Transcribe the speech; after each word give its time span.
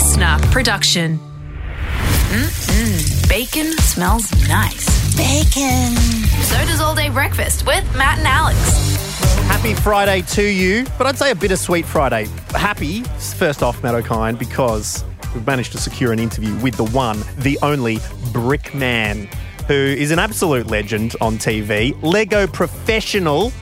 listener 0.00 0.38
production. 0.50 1.18
Mm-mm. 2.30 3.28
Bacon 3.28 3.70
smells 3.80 4.32
nice. 4.48 5.14
Bacon. 5.14 5.94
So 6.42 6.56
does 6.64 6.80
all 6.80 6.94
day 6.94 7.10
breakfast 7.10 7.66
with 7.66 7.84
Matt 7.94 8.16
and 8.16 8.26
Alex. 8.26 8.56
Happy 9.46 9.74
Friday 9.74 10.22
to 10.22 10.42
you, 10.42 10.86
but 10.96 11.06
I'd 11.06 11.18
say 11.18 11.32
a 11.32 11.34
bittersweet 11.34 11.84
Friday. 11.84 12.28
Happy, 12.52 13.02
first 13.02 13.62
off, 13.62 13.82
Matt 13.82 13.94
Okine, 13.94 14.38
because 14.38 15.04
we've 15.34 15.46
managed 15.46 15.72
to 15.72 15.78
secure 15.78 16.14
an 16.14 16.18
interview 16.18 16.56
with 16.60 16.76
the 16.76 16.84
one, 16.84 17.22
the 17.36 17.58
only 17.60 17.96
Brickman, 18.32 19.26
who 19.66 19.74
is 19.74 20.12
an 20.12 20.18
absolute 20.18 20.68
legend 20.68 21.14
on 21.20 21.36
TV, 21.36 21.94
Lego 22.02 22.46
professional, 22.46 23.52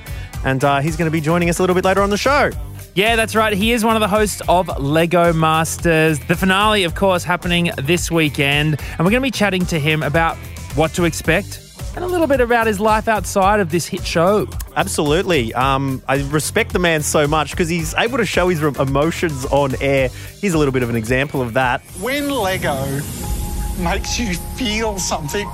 and 0.45 0.63
uh, 0.63 0.79
he's 0.79 0.97
going 0.97 1.11
to 1.11 1.13
be 1.13 1.21
joining 1.21 1.51
us 1.51 1.59
a 1.59 1.63
little 1.63 1.75
bit 1.75 1.85
later 1.85 2.01
on 2.01 2.11
the 2.11 2.17
show. 2.17 2.53
Yeah, 2.99 3.15
that's 3.15 3.37
right. 3.37 3.53
He 3.53 3.71
is 3.71 3.85
one 3.85 3.95
of 3.95 4.01
the 4.01 4.09
hosts 4.09 4.43
of 4.49 4.77
Lego 4.81 5.33
Masters. 5.33 6.19
The 6.19 6.35
finale, 6.35 6.83
of 6.83 6.97
course, 6.97 7.23
happening 7.23 7.71
this 7.79 8.11
weekend. 8.11 8.81
And 8.81 8.99
we're 8.99 9.13
going 9.13 9.23
to 9.23 9.27
be 9.29 9.31
chatting 9.31 9.65
to 9.67 9.79
him 9.79 10.03
about 10.03 10.37
what 10.75 10.95
to 10.95 11.05
expect 11.05 11.61
and 11.95 12.05
a 12.05 12.09
little 12.09 12.27
bit 12.27 12.41
about 12.41 12.67
his 12.67 12.81
life 12.81 13.07
outside 13.07 13.61
of 13.61 13.71
this 13.71 13.87
hit 13.87 14.05
show. 14.05 14.49
Absolutely. 14.75 15.55
Um, 15.55 16.03
I 16.09 16.25
respect 16.25 16.73
the 16.73 16.81
man 16.81 17.03
so 17.03 17.29
much 17.29 17.53
because 17.53 17.69
he's 17.69 17.95
able 17.95 18.19
to 18.19 18.27
show 18.27 18.49
his 18.49 18.61
emotions 18.61 19.47
on 19.47 19.81
air. 19.81 20.09
Here's 20.41 20.55
a 20.55 20.59
little 20.59 20.73
bit 20.73 20.83
of 20.83 20.91
an 20.91 20.97
example 20.97 21.41
of 21.41 21.55
that. 21.55 21.83
When 22.01 22.29
Lego 22.29 22.85
makes 23.79 24.19
you 24.19 24.35
feel 24.57 24.99
something, 24.99 25.49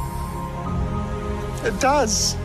it 1.62 1.78
does. 1.78 2.36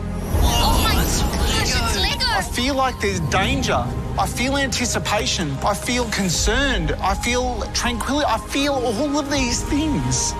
Oh 0.42 0.78
my 0.84 0.92
gosh, 0.92 1.70
it's 1.70 1.98
Lego. 1.98 2.26
I 2.26 2.42
feel 2.42 2.74
like 2.74 3.00
there's 3.00 3.20
danger. 3.20 3.82
I 4.20 4.26
feel 4.26 4.58
anticipation. 4.58 5.50
I 5.64 5.72
feel 5.72 6.04
concerned. 6.10 6.92
I 7.00 7.14
feel 7.14 7.62
tranquility. 7.72 8.26
I 8.28 8.36
feel 8.36 8.74
all 8.74 9.18
of 9.18 9.30
these 9.30 9.62
things 9.62 10.34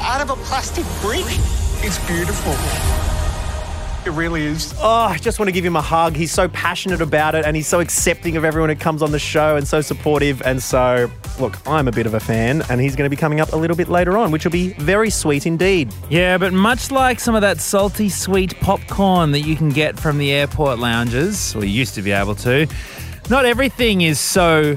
out 0.00 0.20
of 0.20 0.30
a 0.30 0.34
plastic 0.42 0.84
brick. 1.00 1.24
It's 1.84 2.04
beautiful. 2.08 2.52
It 4.04 4.10
really 4.10 4.42
is. 4.42 4.74
Oh, 4.78 5.04
I 5.04 5.18
just 5.18 5.38
want 5.38 5.46
to 5.46 5.52
give 5.52 5.64
him 5.64 5.76
a 5.76 5.80
hug. 5.80 6.16
He's 6.16 6.32
so 6.32 6.48
passionate 6.48 7.00
about 7.00 7.36
it 7.36 7.44
and 7.44 7.54
he's 7.54 7.68
so 7.68 7.78
accepting 7.78 8.36
of 8.36 8.44
everyone 8.44 8.70
who 8.70 8.74
comes 8.74 9.02
on 9.02 9.12
the 9.12 9.20
show 9.20 9.54
and 9.54 9.68
so 9.68 9.80
supportive. 9.80 10.42
And 10.42 10.60
so, 10.60 11.08
look, 11.38 11.56
I'm 11.64 11.86
a 11.86 11.92
bit 11.92 12.06
of 12.06 12.14
a 12.14 12.20
fan 12.20 12.62
and 12.68 12.80
he's 12.80 12.96
going 12.96 13.08
to 13.08 13.14
be 13.14 13.20
coming 13.20 13.38
up 13.38 13.52
a 13.52 13.56
little 13.56 13.76
bit 13.76 13.88
later 13.88 14.18
on, 14.18 14.32
which 14.32 14.44
will 14.44 14.50
be 14.50 14.72
very 14.72 15.10
sweet 15.10 15.46
indeed. 15.46 15.94
Yeah, 16.10 16.38
but 16.38 16.52
much 16.52 16.90
like 16.90 17.20
some 17.20 17.36
of 17.36 17.42
that 17.42 17.60
salty, 17.60 18.08
sweet 18.08 18.58
popcorn 18.58 19.30
that 19.30 19.42
you 19.42 19.54
can 19.54 19.68
get 19.68 19.96
from 19.96 20.18
the 20.18 20.32
airport 20.32 20.80
lounges, 20.80 21.54
or 21.54 21.64
you 21.64 21.70
used 21.70 21.94
to 21.94 22.02
be 22.02 22.10
able 22.10 22.34
to, 22.34 22.66
not 23.30 23.44
everything 23.44 24.02
is 24.02 24.20
so 24.20 24.76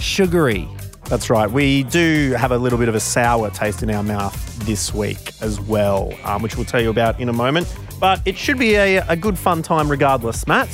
sugary. 0.00 0.68
That's 1.08 1.30
right. 1.30 1.50
We 1.50 1.84
do 1.84 2.34
have 2.36 2.50
a 2.50 2.58
little 2.58 2.78
bit 2.78 2.88
of 2.88 2.94
a 2.94 3.00
sour 3.00 3.50
taste 3.50 3.82
in 3.82 3.90
our 3.90 4.02
mouth 4.02 4.58
this 4.66 4.92
week 4.92 5.32
as 5.40 5.60
well, 5.60 6.12
um, 6.24 6.42
which 6.42 6.56
we'll 6.56 6.64
tell 6.64 6.82
you 6.82 6.90
about 6.90 7.20
in 7.20 7.28
a 7.28 7.32
moment. 7.32 7.72
But 8.00 8.20
it 8.24 8.36
should 8.36 8.58
be 8.58 8.74
a, 8.74 9.06
a 9.08 9.16
good 9.16 9.38
fun 9.38 9.62
time 9.62 9.88
regardless, 9.88 10.46
Matt. 10.46 10.68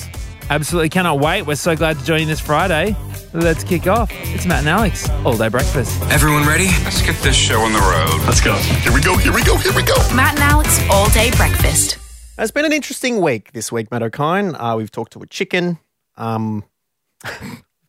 Absolutely 0.50 0.89
cannot 0.89 1.20
wait. 1.20 1.42
We're 1.42 1.55
so 1.55 1.77
glad 1.77 1.98
to 1.98 2.05
join 2.05 2.20
you 2.20 2.27
this 2.27 2.41
Friday. 2.41 2.97
Let's 3.33 3.64
kick 3.64 3.87
off. 3.87 4.11
It's 4.12 4.44
Matt 4.44 4.61
and 4.61 4.69
Alex, 4.69 5.09
all 5.25 5.37
day 5.37 5.48
breakfast. 5.48 6.00
Everyone 6.11 6.47
ready? 6.47 6.66
Let's 6.84 7.00
get 7.00 7.16
this 7.22 7.37
show 7.37 7.61
on 7.61 7.72
the 7.72 7.78
road. 7.78 8.27
Let's 8.27 8.41
go. 8.41 8.55
Here 8.55 8.92
we 8.92 9.00
go. 9.00 9.16
Here 9.16 9.33
we 9.33 9.42
go. 9.42 9.56
Here 9.56 9.72
we 9.75 9.83
go. 9.83 9.97
Matt 10.14 10.34
and 10.34 10.42
Alex 10.42 10.81
all 10.91 11.09
day 11.11 11.31
breakfast. 11.37 11.98
It's 12.39 12.50
been 12.50 12.64
an 12.64 12.72
interesting 12.72 13.20
week 13.20 13.53
this 13.53 13.70
week, 13.70 13.91
Matt 13.91 14.03
Okine. 14.03 14.56
Uh, 14.59 14.77
we've 14.77 14.91
talked 14.91 15.12
to 15.12 15.20
a 15.20 15.27
chicken, 15.27 15.78
um, 16.16 16.64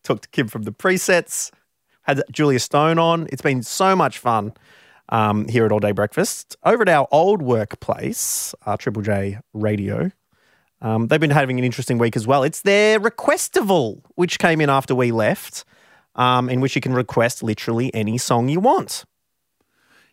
talked 0.04 0.24
to 0.24 0.30
Kim 0.30 0.48
from 0.48 0.64
the 0.64 0.72
presets, 0.72 1.52
had 2.04 2.22
Julia 2.32 2.60
Stone 2.60 3.00
on. 3.00 3.28
It's 3.32 3.42
been 3.42 3.64
so 3.64 3.96
much 3.96 4.18
fun 4.18 4.54
um, 5.10 5.48
here 5.48 5.66
at 5.66 5.72
All 5.72 5.80
Day 5.80 5.92
Breakfast. 5.92 6.56
Over 6.64 6.84
at 6.84 6.90
our 6.90 7.08
old 7.12 7.42
workplace, 7.42 8.54
uh, 8.66 8.78
Triple 8.78 9.02
J 9.02 9.40
Radio, 9.54 10.12
um, 10.82 11.08
they've 11.08 11.20
been 11.20 11.30
having 11.30 11.60
an 11.60 11.66
interesting 11.66 11.98
week 11.98 12.16
as 12.16 12.28
well. 12.28 12.44
It's 12.44 12.62
their 12.62 13.00
Requestival, 13.00 14.02
which 14.16 14.38
came 14.38 14.60
in 14.60 14.70
after 14.70 14.94
we 14.94 15.12
left, 15.12 15.64
um, 16.16 16.50
in 16.50 16.60
which 16.60 16.76
you 16.76 16.82
can 16.82 16.94
request 16.94 17.42
literally 17.42 17.94
any 17.94 18.18
song 18.18 18.50
you 18.50 18.60
want. 18.60 19.06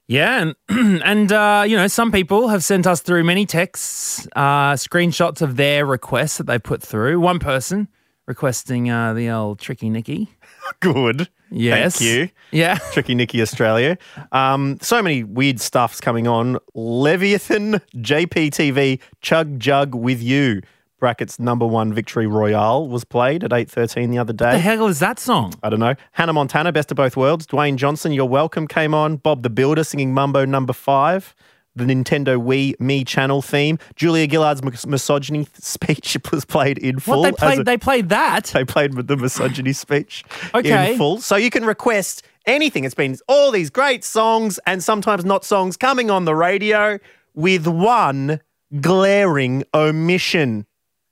Yeah, 0.07 0.53
and 0.69 1.03
and 1.05 1.31
uh, 1.31 1.65
you 1.67 1.77
know, 1.77 1.87
some 1.87 2.11
people 2.11 2.49
have 2.49 2.65
sent 2.65 2.87
us 2.87 3.01
through 3.01 3.25
many 3.25 3.47
texts, 3.47 4.27
uh, 4.35 4.73
screenshots 4.73 5.41
of 5.43 5.57
their 5.57 5.87
requests 5.87 6.39
that 6.39 6.47
they 6.47 6.59
put 6.59 6.83
through. 6.83 7.21
One 7.21 7.39
person 7.39 7.89
requesting 8.31 8.89
uh, 8.89 9.13
the 9.13 9.29
old 9.29 9.59
Tricky 9.59 9.91
Nicky. 9.91 10.29
Good. 10.81 11.29
Yes. 11.51 11.99
Thank 11.99 12.09
you. 12.09 12.29
Yeah. 12.53 12.79
Tricky 12.93 13.17
Nicky 13.17 13.43
Australia. 13.43 13.99
Um, 14.31 14.79
so 14.81 15.03
many 15.03 15.25
weird 15.25 15.61
stuffs 15.61 16.01
coming 16.01 16.29
on. 16.29 16.57
Leviathan, 16.75 17.81
JPTV, 17.97 19.01
Chug 19.21 19.59
Jug 19.59 19.97
with 19.97 20.23
You. 20.23 20.63
Brackets 21.01 21.41
number 21.41 21.67
one 21.67 21.93
victory 21.93 22.29
royale 22.29 22.87
was 22.87 23.03
played 23.03 23.43
at 23.43 23.51
8.13 23.51 24.11
the 24.11 24.19
other 24.19 24.33
day. 24.33 24.45
What 24.45 24.53
the 24.53 24.59
hell 24.59 24.87
is 24.87 25.01
that 25.01 25.19
song? 25.19 25.55
I 25.63 25.71
don't 25.71 25.81
know. 25.81 25.97
Hannah 26.13 26.35
Montana, 26.35 26.71
Best 26.71 26.93
of 26.93 26.97
Both 26.97 27.17
Worlds. 27.17 27.49
Dwayne 27.49 27.75
Johnson, 27.77 28.13
You're 28.13 28.27
Welcome 28.27 28.69
came 28.69 28.95
on. 28.95 29.17
Bob 29.17 29.43
the 29.43 29.51
Builder 29.51 29.83
singing 29.83 30.15
Mambo 30.15 30.45
number 30.45 30.73
five. 30.73 31.35
The 31.81 31.95
Nintendo 31.95 32.37
Wii 32.41 32.77
Mii 32.77 33.07
channel 33.07 33.41
theme. 33.43 33.79
Julia 33.97 34.27
Gillard's 34.27 34.63
mis- 34.63 34.87
misogyny 34.87 35.47
speech 35.55 36.17
was 36.31 36.45
played 36.45 36.79
in 36.79 36.99
full. 36.99 37.21
What 37.21 37.37
they 37.37 37.37
played? 37.37 37.59
a- 37.61 37.65
they 37.65 37.77
played 37.79 38.09
that. 38.11 38.45
they 38.47 38.65
played 38.65 38.95
with 38.95 39.07
the 39.07 39.17
misogyny 39.17 39.73
speech 39.73 40.25
Okay. 40.55 40.93
in 40.93 40.99
full. 40.99 41.21
So 41.21 41.37
you 41.37 41.51
can 41.51 41.65
request 41.65 42.23
anything. 42.47 42.85
It's 42.85 42.95
been 42.95 43.17
all 43.29 43.51
these 43.51 43.71
great 43.71 44.05
songs 44.05 44.59
and 44.67 44.83
sometimes 44.85 45.25
not 45.25 45.45
songs 45.45 45.77
coming 45.77 46.11
on 46.11 46.25
the 46.27 46.35
radio 46.35 46.99
with 47.35 47.67
one 47.67 48.41
glaring 48.81 49.65
omission. 49.75 50.67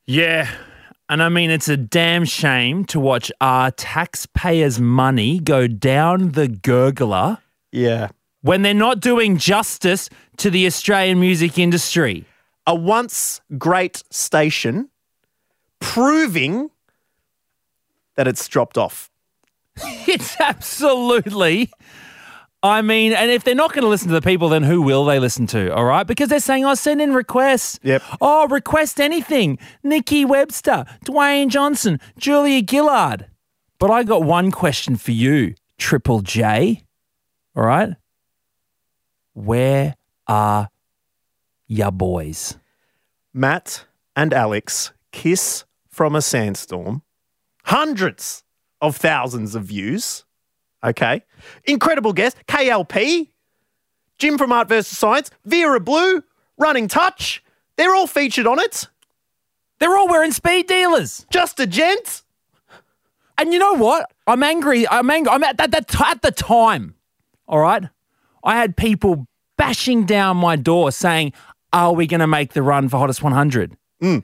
Yeah. 0.07 0.49
And 1.11 1.23
I 1.23 1.29
mean, 1.31 1.51
it's 1.51 1.69
a 1.69 1.77
damn 1.77 2.25
shame 2.27 2.85
to 2.87 3.01
watch 3.01 3.33
our 3.41 3.71
taxpayers' 3.71 4.79
money 4.79 5.39
go 5.41 5.67
down 5.67 6.33
the 6.33 6.49
gurgler 6.49 7.39
Yeah. 7.73 8.09
When 8.43 8.63
they're 8.63 8.75
not 8.75 9.01
doing 9.01 9.37
justice 9.37 10.09
to 10.39 10.51
the 10.51 10.67
Australian 10.67 11.21
music 11.21 11.59
industry. 11.59 12.25
A 12.67 12.75
once 12.75 13.41
great 13.57 14.03
station 14.11 14.91
proving 15.81 16.71
that 18.17 18.29
it's 18.29 18.47
dropped 18.49 18.79
off. 18.79 19.11
It's 20.09 20.41
absolutely. 20.41 21.71
I 22.63 22.83
mean, 22.83 23.13
and 23.13 23.31
if 23.31 23.45
they're 23.45 23.55
not 23.55 23.73
going 23.73 23.83
to 23.83 23.89
listen 23.89 24.09
to 24.09 24.15
the 24.15 24.23
people, 24.23 24.49
then 24.49 24.65
who 24.65 24.83
will 24.83 25.05
they 25.05 25.21
listen 25.21 25.47
to? 25.49 25.73
All 25.73 25.85
right. 25.85 26.07
Because 26.07 26.29
they're 26.29 26.41
saying, 26.41 26.65
oh, 26.65 26.75
send 26.75 27.01
in 27.01 27.13
requests. 27.13 27.79
Yep. 27.83 28.03
Oh, 28.21 28.49
request 28.49 29.01
anything. 29.01 29.59
Nikki 29.85 30.25
Webster, 30.25 30.85
Dwayne 31.05 31.49
Johnson, 31.49 32.01
Julia 32.19 32.63
Gillard. 32.69 33.27
But 33.79 33.91
I 33.93 34.03
got 34.03 34.25
one 34.25 34.51
question 34.51 34.97
for 34.97 35.13
you, 35.13 35.55
Triple 35.79 36.21
J. 36.23 36.83
All 37.55 37.65
right. 37.65 37.95
Where 39.39 39.95
are 40.27 40.69
ya 41.69 41.93
boys? 41.93 42.59
Matt 43.33 43.85
and 44.17 44.35
Alex 44.35 44.93
kiss 45.13 45.65
from 45.89 46.17
a 46.17 46.23
sandstorm. 46.23 47.03
Hundreds 47.63 48.43
of 48.81 48.97
thousands 48.97 49.55
of 49.55 49.63
views. 49.63 50.25
Okay. 50.83 51.23
Incredible 51.65 52.13
guest. 52.13 52.37
KLP, 52.49 53.29
Jim 54.19 54.39
from 54.39 54.51
Art 54.51 54.69
vs. 54.69 54.99
Science, 54.99 55.31
Vera 55.45 55.79
Blue, 55.79 56.25
Running 56.57 56.89
Touch. 56.89 57.45
They're 57.77 57.95
all 57.95 58.09
featured 58.09 58.49
on 58.49 58.59
it. 58.59 58.89
They're 59.79 59.97
all 59.97 60.09
wearing 60.09 60.33
speed 60.33 60.67
dealers. 60.67 61.27
Just 61.31 61.61
a 61.61 61.67
gent. 61.69 62.23
And 63.39 63.53
you 63.53 63.61
know 63.61 63.75
what? 63.75 64.11
I'm 64.27 64.43
angry. 64.43 64.89
I'm 64.89 65.09
angry. 65.09 65.31
I'm 65.33 65.45
at 65.45 65.59
that, 65.59 65.71
that 65.71 66.01
at 66.01 66.23
the 66.23 66.33
time. 66.33 66.97
All 67.47 67.61
right, 67.61 67.85
I 68.45 68.57
had 68.57 68.77
people 68.77 69.27
bashing 69.57 70.05
down 70.07 70.37
my 70.37 70.57
door 70.57 70.91
saying, 70.93 71.33
"Are 71.73 71.93
we 71.93 72.07
going 72.07 72.21
to 72.21 72.27
make 72.27 72.53
the 72.53 72.63
run 72.63 72.89
for 72.89 72.99
hottest 72.99 73.23
100? 73.23 73.77
Mm. 74.03 74.23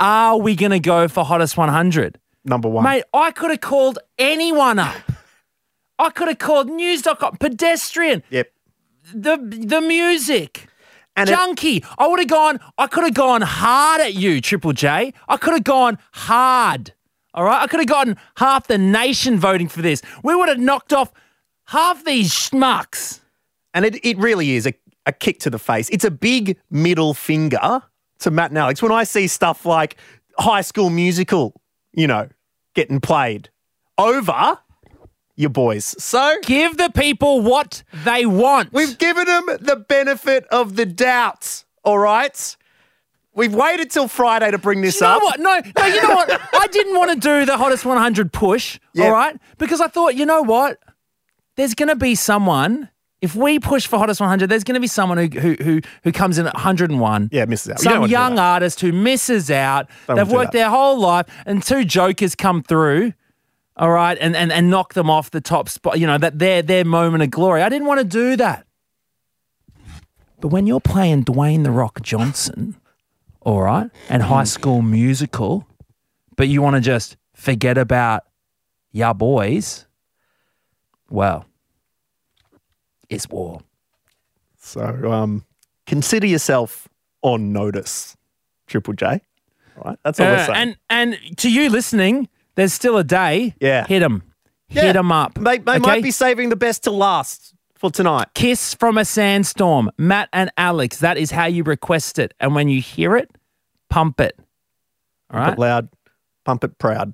Are 0.00 0.38
we 0.38 0.54
going 0.54 0.72
to 0.72 0.80
go 0.80 1.08
for 1.08 1.24
hottest 1.24 1.56
100?" 1.56 2.18
Number 2.44 2.68
one. 2.68 2.84
Mate, 2.84 3.02
I 3.12 3.32
could 3.32 3.50
have 3.50 3.60
called 3.60 3.98
anyone 4.18 4.78
up. 4.78 4.94
I 5.98 6.10
could 6.10 6.28
have 6.28 6.38
called 6.38 6.68
news.com, 6.68 7.38
pedestrian, 7.38 8.22
Yep. 8.30 8.52
the 9.14 9.36
the 9.38 9.80
music. 9.80 10.68
And 11.16 11.28
it- 11.28 11.32
Junkie. 11.34 11.82
I 11.98 12.06
would 12.06 12.18
have 12.18 12.28
gone, 12.28 12.60
I 12.76 12.86
could 12.86 13.04
have 13.04 13.14
gone 13.14 13.40
hard 13.40 14.02
at 14.02 14.12
you, 14.14 14.40
Triple 14.42 14.72
J. 14.74 15.14
I 15.28 15.36
could 15.38 15.54
have 15.54 15.64
gone 15.64 15.96
hard. 16.12 16.92
All 17.32 17.44
right. 17.44 17.62
I 17.62 17.66
could 17.66 17.80
have 17.80 17.88
gotten 17.88 18.16
half 18.36 18.66
the 18.66 18.76
nation 18.78 19.38
voting 19.38 19.66
for 19.68 19.80
this. 19.82 20.02
We 20.22 20.34
would 20.34 20.48
have 20.50 20.58
knocked 20.58 20.92
off 20.92 21.10
half 21.68 22.04
these 22.04 22.30
schmucks. 22.32 23.20
And 23.76 23.84
it, 23.84 24.02
it 24.04 24.16
really 24.16 24.52
is 24.56 24.66
a, 24.66 24.72
a 25.04 25.12
kick 25.12 25.38
to 25.40 25.50
the 25.50 25.58
face. 25.58 25.90
It's 25.90 26.04
a 26.04 26.10
big 26.10 26.56
middle 26.70 27.12
finger 27.12 27.82
to 28.20 28.30
Matt 28.30 28.50
and 28.50 28.56
Alex. 28.58 28.80
When 28.80 28.90
I 28.90 29.04
see 29.04 29.26
stuff 29.26 29.66
like 29.66 29.96
High 30.38 30.62
School 30.62 30.88
Musical, 30.88 31.52
you 31.92 32.06
know, 32.06 32.28
getting 32.74 33.00
played 33.00 33.50
over 33.98 34.58
your 35.34 35.50
boys. 35.50 35.94
So 36.02 36.36
Give 36.44 36.78
the 36.78 36.88
people 36.88 37.42
what 37.42 37.82
they 38.04 38.24
want. 38.24 38.72
we've 38.72 38.96
given 38.96 39.26
them 39.26 39.44
the 39.60 39.76
benefit 39.76 40.46
of 40.46 40.76
the 40.76 40.86
doubt. 40.86 41.64
All 41.84 41.98
right. 41.98 42.56
We've 43.34 43.54
waited 43.54 43.90
till 43.90 44.08
Friday 44.08 44.50
to 44.50 44.56
bring 44.56 44.80
this 44.80 44.98
you 44.98 45.06
know 45.06 45.16
up. 45.18 45.22
what? 45.22 45.38
No, 45.40 45.60
no, 45.78 45.84
you 45.86 46.02
know 46.02 46.14
what? 46.14 46.30
I 46.54 46.66
didn't 46.68 46.96
want 46.96 47.10
to 47.12 47.18
do 47.20 47.44
the 47.44 47.58
hottest 47.58 47.84
100 47.84 48.32
push, 48.32 48.78
Yeah. 48.94 49.04
all 49.04 49.12
right? 49.12 49.38
Because 49.58 49.82
I 49.82 49.88
thought, 49.88 50.14
you 50.14 50.24
know 50.24 50.40
what? 50.40 50.78
There's 51.56 51.74
going 51.74 51.90
to 51.90 51.96
be 51.96 52.14
someone. 52.14 52.88
If 53.26 53.34
we 53.34 53.58
push 53.58 53.88
for 53.88 53.98
hottest 53.98 54.20
100, 54.20 54.48
there's 54.48 54.62
going 54.62 54.74
to 54.74 54.80
be 54.80 54.86
someone 54.86 55.18
who 55.18 55.40
who 55.40 55.56
who, 55.60 55.80
who 56.04 56.12
comes 56.12 56.38
in 56.38 56.46
at 56.46 56.54
101. 56.54 57.30
Yeah, 57.32 57.44
misses 57.46 57.72
out. 57.72 57.78
You 57.80 57.84
don't 57.84 57.92
Some 57.92 58.00
wanna 58.02 58.06
do 58.06 58.12
young 58.12 58.34
that. 58.36 58.52
artist 58.52 58.80
who 58.80 58.92
misses 58.92 59.50
out. 59.50 59.88
Don't 60.06 60.14
They've 60.14 60.26
wanna 60.26 60.30
do 60.30 60.36
worked 60.36 60.52
that. 60.52 60.58
their 60.58 60.70
whole 60.70 61.00
life, 61.00 61.26
and 61.44 61.60
two 61.60 61.84
jokers 61.84 62.36
come 62.36 62.62
through. 62.62 63.14
All 63.76 63.90
right, 63.90 64.16
and, 64.20 64.36
and 64.36 64.52
and 64.52 64.70
knock 64.70 64.94
them 64.94 65.10
off 65.10 65.32
the 65.32 65.40
top 65.40 65.68
spot. 65.68 65.98
You 65.98 66.06
know 66.06 66.18
that 66.18 66.38
their 66.38 66.62
their 66.62 66.84
moment 66.84 67.24
of 67.24 67.30
glory. 67.30 67.62
I 67.62 67.68
didn't 67.68 67.88
want 67.88 67.98
to 67.98 68.04
do 68.04 68.36
that. 68.36 68.64
But 70.40 70.48
when 70.48 70.68
you're 70.68 70.78
playing 70.78 71.24
Dwayne 71.24 71.64
the 71.64 71.72
Rock 71.72 72.02
Johnson, 72.02 72.76
all 73.40 73.62
right, 73.62 73.90
and 74.08 74.22
High 74.22 74.44
mm. 74.44 74.46
School 74.46 74.82
Musical, 74.82 75.66
but 76.36 76.46
you 76.46 76.62
want 76.62 76.76
to 76.76 76.80
just 76.80 77.16
forget 77.34 77.76
about 77.76 78.22
ya 78.92 79.12
boys, 79.12 79.84
well, 81.10 81.44
it's 83.08 83.28
war. 83.28 83.60
So 84.58 85.12
um, 85.12 85.44
consider 85.86 86.26
yourself 86.26 86.88
on 87.22 87.52
notice, 87.52 88.16
Triple 88.66 88.94
J. 88.94 89.20
All 89.76 89.82
right. 89.90 89.98
That's 90.04 90.18
all 90.20 90.26
we're 90.26 90.36
Uh, 90.36 90.46
saying. 90.46 90.76
and 90.90 91.16
and 91.18 91.36
to 91.38 91.50
you 91.50 91.68
listening, 91.70 92.28
there's 92.54 92.72
still 92.72 92.96
a 92.96 93.04
day. 93.04 93.54
Yeah. 93.60 93.86
hit 93.86 94.00
them, 94.00 94.22
Yeah. 94.68 94.82
hit 94.82 94.92
them 94.94 95.12
up. 95.12 95.34
They, 95.34 95.58
they 95.58 95.72
okay? 95.72 95.78
might 95.78 96.02
be 96.02 96.10
saving 96.10 96.48
the 96.48 96.56
best 96.56 96.84
to 96.84 96.90
last 96.90 97.54
for 97.74 97.90
tonight. 97.90 98.28
Kiss 98.34 98.74
from 98.74 98.96
a 98.98 99.04
Sandstorm, 99.04 99.90
Matt 99.98 100.28
and 100.32 100.50
Alex. 100.56 100.98
That 100.98 101.18
is 101.18 101.30
how 101.30 101.44
you 101.46 101.62
request 101.62 102.18
it. 102.18 102.32
And 102.40 102.54
when 102.54 102.68
you 102.68 102.80
hear 102.80 103.16
it, 103.16 103.30
pump 103.90 104.18
it. 104.20 104.38
All 105.30 105.40
Pump 105.44 105.58
it 105.58 105.60
loud, 105.60 105.88
pump 106.44 106.64
it 106.64 106.78
proud. 106.78 107.12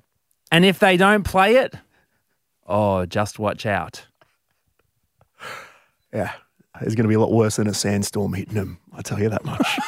And 0.51 0.63
if 0.63 0.79
they 0.79 0.95
don't 0.97 1.23
play 1.23 1.55
it, 1.57 1.75
oh, 2.65 3.05
just 3.05 3.39
watch 3.39 3.65
out. 3.65 4.05
Yeah. 6.13 6.31
It's 6.81 6.95
going 6.95 7.03
to 7.03 7.09
be 7.09 7.15
a 7.15 7.19
lot 7.19 7.31
worse 7.31 7.57
than 7.57 7.67
a 7.67 7.73
sandstorm 7.73 8.33
hitting 8.33 8.55
them. 8.55 8.79
I 8.93 9.01
tell 9.01 9.19
you 9.19 9.29
that 9.29 9.45
much. 9.45 9.79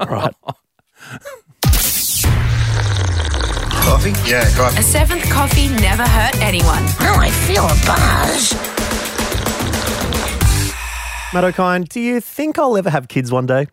right. 0.00 0.34
Coffee? 3.84 4.10
Yeah, 4.28 4.44
coffee. 4.56 4.78
A 4.78 4.82
seventh 4.82 5.30
coffee 5.30 5.68
never 5.68 6.02
hurt 6.02 6.36
anyone. 6.42 6.82
Oh, 7.00 7.16
I 7.18 7.30
feel 7.30 7.64
a 7.64 7.74
buzz. 7.86 8.54
Matt 11.32 11.44
Okine, 11.44 11.88
do 11.88 12.00
you 12.00 12.20
think 12.20 12.58
I'll 12.58 12.76
ever 12.76 12.90
have 12.90 13.08
kids 13.08 13.30
one 13.30 13.46
day? 13.46 13.68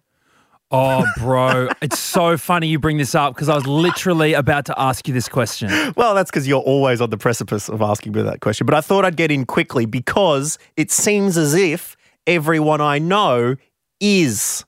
Oh, 0.72 1.06
bro. 1.18 1.70
it's 1.82 2.00
so 2.00 2.38
funny 2.38 2.68
you 2.68 2.80
bring 2.80 2.98
this 2.98 3.14
up 3.14 3.36
because 3.36 3.50
I 3.50 3.56
was 3.56 3.68
literally 3.68 4.34
about 4.34 4.66
to 4.66 4.80
ask 4.80 5.08
you 5.08 5.14
this 5.14 5.30
question. 5.30 5.70
Well, 5.96 6.16
that's 6.16 6.32
because 6.32 6.48
you're 6.48 6.62
always 6.62 7.02
on 7.02 7.10
the 7.10 7.18
precipice 7.18 7.70
of 7.70 7.82
asking 7.82 8.14
me 8.14 8.22
that 8.24 8.42
question. 8.42 8.66
But 8.66 8.74
I 8.74 8.82
thought 8.82 9.06
I'd 9.06 9.16
get 9.16 9.32
in 9.32 9.46
quickly 9.46 9.86
because 9.86 10.58
it 10.76 10.92
seems 10.92 11.38
as 11.38 11.54
if 11.54 11.96
everyone 12.28 12.82
I 12.82 13.00
know 13.00 13.56
is, 14.00 14.66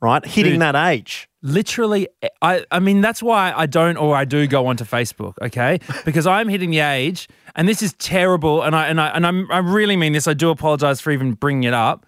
right, 0.00 0.24
hitting 0.24 0.52
Dude. 0.54 0.62
that 0.62 0.74
age. 0.74 1.28
Literally, 1.42 2.08
I, 2.40 2.64
I 2.70 2.78
mean, 2.78 3.00
that's 3.00 3.22
why 3.22 3.52
I 3.56 3.66
don't 3.66 3.96
or 3.96 4.14
I 4.14 4.24
do 4.24 4.46
go 4.46 4.66
onto 4.66 4.84
Facebook, 4.84 5.34
okay? 5.42 5.80
Because 6.04 6.26
I'm 6.26 6.48
hitting 6.48 6.70
the 6.70 6.78
age, 6.80 7.28
and 7.56 7.68
this 7.68 7.82
is 7.82 7.94
terrible, 7.94 8.62
and 8.62 8.76
I 8.76 8.86
and 8.86 9.00
I 9.00 9.08
and 9.08 9.26
I'm, 9.26 9.50
I 9.50 9.58
really 9.58 9.96
mean 9.96 10.12
this. 10.12 10.28
I 10.28 10.34
do 10.34 10.50
apologize 10.50 11.00
for 11.00 11.10
even 11.10 11.32
bringing 11.32 11.64
it 11.64 11.74
up, 11.74 12.06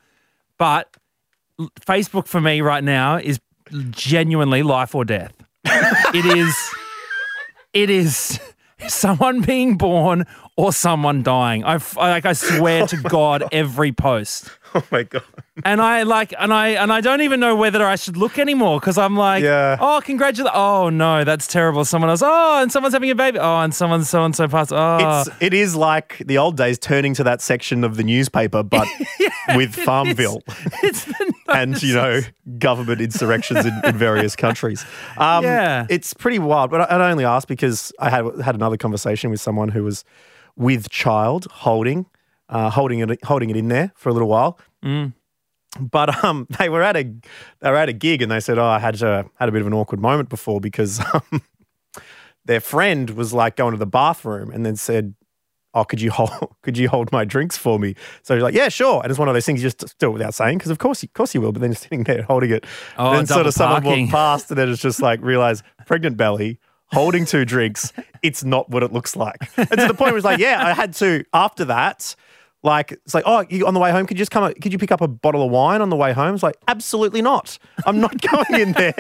but 0.56 0.97
Facebook 1.60 2.26
for 2.26 2.40
me 2.40 2.60
right 2.60 2.84
now 2.84 3.16
is 3.16 3.40
genuinely 3.90 4.62
life 4.62 4.94
or 4.94 5.04
death. 5.04 5.32
it 5.64 6.24
is, 6.24 6.56
it 7.72 7.90
is 7.90 8.38
someone 8.88 9.40
being 9.40 9.76
born 9.76 10.26
or 10.56 10.72
someone 10.72 11.22
dying. 11.22 11.64
I 11.64 11.80
like 11.96 12.26
I 12.26 12.32
swear 12.32 12.86
to 12.86 12.96
God, 12.96 13.44
every 13.52 13.92
post 13.92 14.50
Oh 14.74 14.82
my 14.90 15.04
God. 15.04 15.22
And 15.64 15.80
I 15.80 16.02
like, 16.02 16.34
and 16.38 16.52
I 16.52 16.68
and 16.70 16.92
I 16.92 17.00
don't 17.00 17.20
even 17.20 17.38
know 17.38 17.54
whether 17.54 17.84
I 17.86 17.94
should 17.96 18.16
look 18.16 18.38
anymore 18.38 18.80
because 18.80 18.98
I'm 18.98 19.14
like, 19.16 19.44
Yeah. 19.44 19.76
oh, 19.80 20.00
congratulations! 20.04 20.50
Oh 20.54 20.90
no, 20.90 21.22
that's 21.22 21.46
terrible. 21.46 21.84
Someone 21.84 22.10
else. 22.10 22.22
Oh, 22.24 22.60
and 22.62 22.72
someone's 22.72 22.94
having 22.94 23.10
a 23.10 23.14
baby. 23.14 23.38
Oh, 23.38 23.60
and 23.60 23.72
someone 23.72 24.02
so 24.04 24.24
and 24.24 24.34
so 24.34 24.48
passed. 24.48 24.72
Oh, 24.72 25.22
It's, 25.26 25.30
it 25.40 25.54
is 25.54 25.76
like 25.76 26.18
the 26.26 26.38
old 26.38 26.56
days 26.56 26.78
turning 26.78 27.14
to 27.14 27.24
that 27.24 27.40
section 27.40 27.84
of 27.84 27.96
the 27.96 28.02
newspaper, 28.02 28.62
but 28.64 28.88
with 29.54 29.74
Farmville 29.76 30.42
it's 30.82 31.04
the 31.04 31.34
and, 31.54 31.80
you 31.82 31.94
know, 31.94 32.20
government 32.58 33.00
insurrections 33.00 33.64
in, 33.66 33.80
in 33.84 33.96
various 33.96 34.34
countries. 34.34 34.84
Um, 35.18 35.44
Yeah. 35.44 35.86
It's 35.90 36.14
pretty 36.14 36.38
wild. 36.40 36.70
But 36.70 36.90
I, 36.90 36.96
I 36.96 37.10
only 37.10 37.24
asked 37.24 37.46
because 37.48 37.92
I 38.00 38.10
had, 38.10 38.24
had 38.42 38.54
another 38.54 38.76
conversation 38.78 39.30
with 39.30 39.40
someone 39.40 39.68
who 39.68 39.84
was 39.84 40.04
with 40.56 40.88
child 40.88 41.46
holding, 41.50 42.06
uh, 42.48 42.70
holding 42.70 43.00
it, 43.00 43.22
holding 43.24 43.50
it 43.50 43.56
in 43.56 43.68
there 43.68 43.92
for 43.94 44.08
a 44.08 44.12
little 44.12 44.28
while. 44.28 44.58
But 45.79 46.25
um, 46.25 46.47
they 46.59 46.69
were 46.69 46.82
at 46.82 46.97
a 46.97 47.05
they 47.61 47.71
were 47.71 47.76
at 47.76 47.88
a 47.88 47.93
gig 47.93 48.23
and 48.23 48.31
they 48.31 48.41
said, 48.41 48.59
"Oh, 48.59 48.67
I 48.67 48.79
had 48.79 49.00
a 49.03 49.26
had 49.38 49.49
a 49.49 49.53
bit 49.53 49.61
of 49.61 49.67
an 49.67 49.75
awkward 49.75 50.00
moment 50.00 50.29
before 50.29 50.61
because 50.61 51.00
um, 51.15 51.43
their 52.44 52.61
friend 52.61 53.11
was 53.11 53.32
like 53.32 53.56
going 53.56 53.73
to 53.73 53.79
the 53.79 53.87
bathroom 53.87 54.50
and 54.50 54.65
then 54.65 54.76
said, 54.76 55.15
"Oh, 55.73 55.85
could 55.85 56.00
you 56.00 56.11
hold 56.11 56.31
could 56.62 56.79
you 56.79 56.88
hold 56.88 57.12
my 57.12 57.25
drinks 57.25 57.56
for 57.56 57.79
me?" 57.79 57.94
So 58.23 58.35
he's 58.35 58.43
like, 58.43 58.55
"Yeah, 58.55 58.69
sure." 58.69 59.03
And 59.03 59.11
it's 59.11 59.19
one 59.19 59.29
of 59.29 59.35
those 59.35 59.47
things 59.47 59.62
you 59.62 59.71
just 59.71 59.99
do 59.99 60.09
it 60.09 60.12
without 60.12 60.35
saying 60.35 60.59
because 60.59 60.71
of 60.71 60.79
course, 60.79 61.03
of 61.03 61.12
course 61.12 61.35
you 61.35 61.41
will. 61.41 61.53
But 61.53 61.61
then 61.61 61.71
you're 61.71 61.76
sitting 61.76 62.05
there 62.05 62.23
holding 62.23 62.50
it. 62.50 62.65
Oh, 62.97 63.12
then 63.12 63.26
sort 63.26 63.47
of 63.47 63.55
someone 63.55 63.82
parking. 63.82 64.05
walked 64.05 64.12
past 64.12 64.50
and 64.50 64.59
then 64.59 64.69
it's 64.69 64.82
just 64.82 65.03
like 65.03 65.21
realize 65.23 65.62
pregnant 65.87 66.17
belly. 66.17 66.59
Holding 66.88 67.25
two 67.25 67.44
drinks, 67.44 67.93
it's 68.23 68.44
not 68.44 68.71
what 68.71 68.85
it 68.85 68.93
looks 68.93 69.17
like. 69.17 69.38
And 69.56 69.69
to 69.69 69.88
the 69.88 69.94
point 69.94 70.12
where 70.12 70.17
it's 70.17 70.25
like, 70.25 70.38
yeah, 70.38 70.65
I 70.65 70.75
had 70.75 70.93
to 70.94 71.25
after 71.32 71.65
that. 71.65 72.15
Like 72.64 72.93
it's 72.93 73.12
like, 73.14 73.25
oh, 73.26 73.44
you 73.50 73.66
on 73.66 73.75
the 73.75 73.78
way 73.81 73.93
home? 73.93 74.06
Could 74.06 74.16
you 74.16 74.22
just 74.22 74.31
come? 74.32 74.52
Could 74.55 74.72
you 74.72 74.78
pick 74.78 74.90
up 74.90 75.00
a 75.02 75.06
bottle 75.06 75.44
of 75.44 75.50
wine 75.52 75.81
on 75.82 75.90
the 75.90 75.96
way 75.96 76.12
home? 76.12 76.34
It's 76.34 76.43
like, 76.43 76.56
absolutely 76.66 77.20
not. 77.22 77.58
I'm 77.87 78.00
not 78.00 78.19
going 78.32 78.61
in 78.61 78.72
there. 78.72 78.94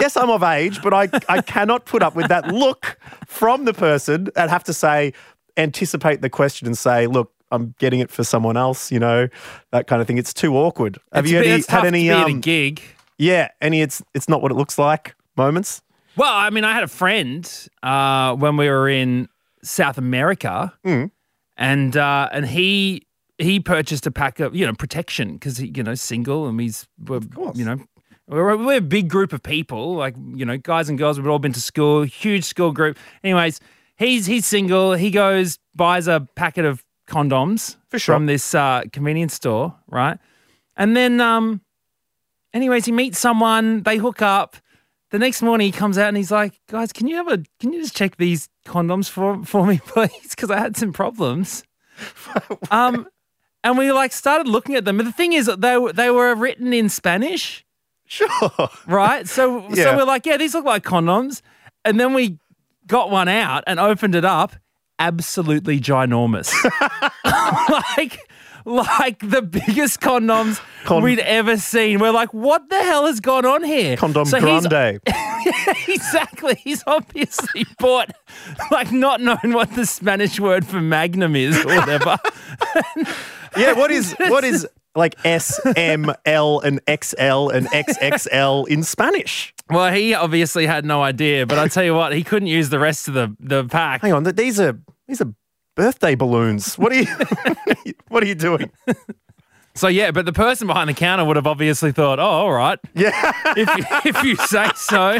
yes, 0.00 0.16
I'm 0.16 0.30
of 0.30 0.42
age, 0.42 0.82
but 0.82 0.92
I 0.92 1.08
I 1.28 1.40
cannot 1.40 1.84
put 1.86 2.02
up 2.02 2.14
with 2.16 2.26
that 2.28 2.48
look 2.48 2.98
from 3.26 3.64
the 3.66 3.72
person 3.72 4.28
and 4.36 4.50
have 4.50 4.64
to 4.64 4.72
say, 4.74 5.12
anticipate 5.56 6.20
the 6.22 6.28
question 6.30 6.66
and 6.66 6.76
say, 6.76 7.06
look, 7.06 7.32
I'm 7.52 7.74
getting 7.78 8.00
it 8.00 8.10
for 8.10 8.24
someone 8.24 8.56
else. 8.56 8.90
You 8.90 8.98
know, 8.98 9.28
that 9.70 9.86
kind 9.86 10.02
of 10.02 10.08
thing. 10.08 10.18
It's 10.18 10.34
too 10.34 10.56
awkward. 10.56 10.98
Have 11.12 11.24
It's 11.24 11.32
you 11.32 11.38
bit- 11.38 11.46
any, 11.46 11.58
it's 11.60 11.68
had 11.68 11.84
any? 11.84 12.08
to 12.08 12.14
be 12.14 12.20
at 12.20 12.26
a 12.26 12.32
Um, 12.32 12.40
gig? 12.40 12.82
yeah, 13.16 13.48
any. 13.60 13.80
It's 13.80 14.02
it's 14.12 14.28
not 14.28 14.42
what 14.42 14.50
it 14.50 14.56
looks 14.56 14.76
like. 14.78 15.14
Moments. 15.36 15.82
Well, 16.16 16.32
I 16.32 16.50
mean, 16.50 16.64
I 16.64 16.72
had 16.72 16.82
a 16.84 16.88
friend 16.88 17.48
uh, 17.82 18.34
when 18.36 18.56
we 18.56 18.68
were 18.68 18.88
in 18.88 19.28
South 19.62 19.98
America, 19.98 20.72
Mm. 20.84 21.10
And 21.56 21.96
uh, 21.96 22.28
and 22.32 22.46
he 22.46 23.06
he 23.38 23.60
purchased 23.60 24.06
a 24.06 24.10
pack 24.10 24.40
of 24.40 24.54
you 24.54 24.66
know 24.66 24.72
protection 24.72 25.34
because 25.34 25.58
he 25.58 25.72
you 25.74 25.82
know 25.82 25.94
single 25.94 26.46
and 26.46 26.60
he's 26.60 26.86
you 27.08 27.64
know 27.64 27.78
we're, 28.26 28.56
we're 28.56 28.78
a 28.78 28.80
big 28.80 29.08
group 29.08 29.32
of 29.32 29.42
people 29.42 29.94
like 29.96 30.14
you 30.34 30.44
know 30.44 30.56
guys 30.56 30.88
and 30.88 30.98
girls 30.98 31.18
we've 31.18 31.28
all 31.28 31.38
been 31.38 31.52
to 31.52 31.60
school 31.60 32.02
huge 32.02 32.44
school 32.44 32.72
group. 32.72 32.96
Anyways 33.22 33.60
he's 33.96 34.26
he's 34.26 34.46
single. 34.46 34.94
He 34.94 35.10
goes 35.10 35.58
buys 35.74 36.08
a 36.08 36.26
packet 36.34 36.64
of 36.64 36.84
condoms 37.08 37.76
sure. 37.92 38.14
from 38.14 38.26
this 38.26 38.54
uh, 38.54 38.82
convenience 38.92 39.34
store 39.34 39.74
right? 39.88 40.18
And 40.76 40.96
then 40.96 41.20
um 41.20 41.60
anyways 42.52 42.84
he 42.84 42.92
meets 42.92 43.18
someone 43.18 43.82
they 43.82 43.96
hook 43.96 44.22
up. 44.22 44.56
The 45.10 45.18
next 45.20 45.42
morning 45.42 45.66
he 45.66 45.72
comes 45.72 45.96
out 45.96 46.08
and 46.08 46.16
he's 46.16 46.32
like, 46.32 46.60
guys, 46.68 46.92
can 46.92 47.06
you 47.06 47.16
have 47.16 47.28
a 47.28 47.42
can 47.60 47.72
you 47.72 47.80
just 47.80 47.96
check 47.96 48.16
these 48.16 48.48
condoms 48.64 49.08
for 49.08 49.44
for 49.44 49.66
me, 49.66 49.80
please? 49.86 50.30
Because 50.30 50.50
I 50.50 50.58
had 50.58 50.76
some 50.76 50.92
problems. 50.92 51.64
um, 52.70 53.06
and 53.62 53.78
we 53.78 53.92
like 53.92 54.12
started 54.12 54.48
looking 54.48 54.74
at 54.74 54.84
them. 54.84 54.96
But 54.96 55.04
the 55.06 55.12
thing 55.12 55.32
is, 55.32 55.50
they 55.58 55.76
were 55.78 55.92
they 55.92 56.10
were 56.10 56.34
written 56.34 56.72
in 56.72 56.88
Spanish, 56.88 57.64
Sure. 58.06 58.28
right? 58.86 59.26
So 59.28 59.66
Yeah. 59.70 59.84
so 59.84 59.96
we're 59.96 60.04
like, 60.04 60.26
yeah, 60.26 60.36
these 60.36 60.54
look 60.54 60.64
like 60.64 60.84
condoms. 60.84 61.40
And 61.84 61.98
then 62.00 62.14
we 62.14 62.38
got 62.86 63.10
one 63.10 63.28
out 63.28 63.64
and 63.66 63.78
opened 63.78 64.14
it 64.14 64.24
up. 64.24 64.56
Absolutely 64.98 65.80
ginormous, 65.80 66.52
like 67.96 68.18
like 68.64 69.18
the 69.20 69.42
biggest 69.42 70.00
condoms 70.00 70.60
Con- 70.84 71.02
we'd 71.02 71.18
ever 71.20 71.56
seen. 71.56 71.98
We're 72.00 72.10
like, 72.12 72.32
what 72.32 72.68
the 72.70 72.82
hell 72.82 73.06
has 73.06 73.20
gone 73.20 73.44
on 73.44 73.62
here? 73.62 73.96
Condom 73.96 74.24
So 74.26 74.40
he's- 74.40 74.66
grande. 74.66 75.00
exactly. 75.88 76.54
He's 76.56 76.82
obviously 76.86 77.66
bought, 77.78 78.10
like, 78.70 78.92
not 78.92 79.20
knowing 79.20 79.52
what 79.52 79.72
the 79.74 79.86
Spanish 79.86 80.40
word 80.40 80.66
for 80.66 80.80
magnum 80.80 81.36
is 81.36 81.56
or 81.64 81.76
whatever. 81.76 82.16
Yeah, 83.56 83.74
what 83.74 83.92
is 83.92 84.16
what 84.18 84.42
is 84.42 84.66
like 84.96 85.14
S, 85.24 85.60
M, 85.76 86.12
L, 86.24 86.58
and 86.58 86.80
XL 86.88 87.50
and 87.50 87.68
XXL 87.68 88.66
in 88.66 88.82
Spanish? 88.82 89.54
well, 89.70 89.92
he 89.94 90.12
obviously 90.12 90.66
had 90.66 90.84
no 90.84 91.04
idea, 91.04 91.46
but 91.46 91.58
I 91.60 91.68
tell 91.68 91.84
you 91.84 91.94
what, 91.94 92.12
he 92.12 92.24
couldn't 92.24 92.48
use 92.48 92.70
the 92.70 92.80
rest 92.80 93.06
of 93.06 93.14
the, 93.14 93.36
the 93.38 93.64
pack. 93.64 94.02
Hang 94.02 94.12
on, 94.12 94.24
these 94.24 94.58
are 94.58 94.76
these 95.06 95.20
are 95.20 95.32
birthday 95.74 96.14
balloons. 96.14 96.76
What 96.76 96.92
are 96.92 96.96
you? 96.96 97.06
what 98.08 98.22
are 98.22 98.26
you 98.26 98.34
doing? 98.34 98.70
So 99.76 99.88
yeah, 99.88 100.12
but 100.12 100.24
the 100.24 100.32
person 100.32 100.66
behind 100.68 100.88
the 100.88 100.94
counter 100.94 101.24
would 101.24 101.36
have 101.36 101.46
obviously 101.48 101.90
thought, 101.92 102.18
"Oh, 102.20 102.24
all 102.24 102.52
right, 102.52 102.78
Yeah. 102.94 103.10
if 103.56 103.68
if 104.06 104.22
you 104.22 104.36
say 104.36 104.68
so." 104.76 105.18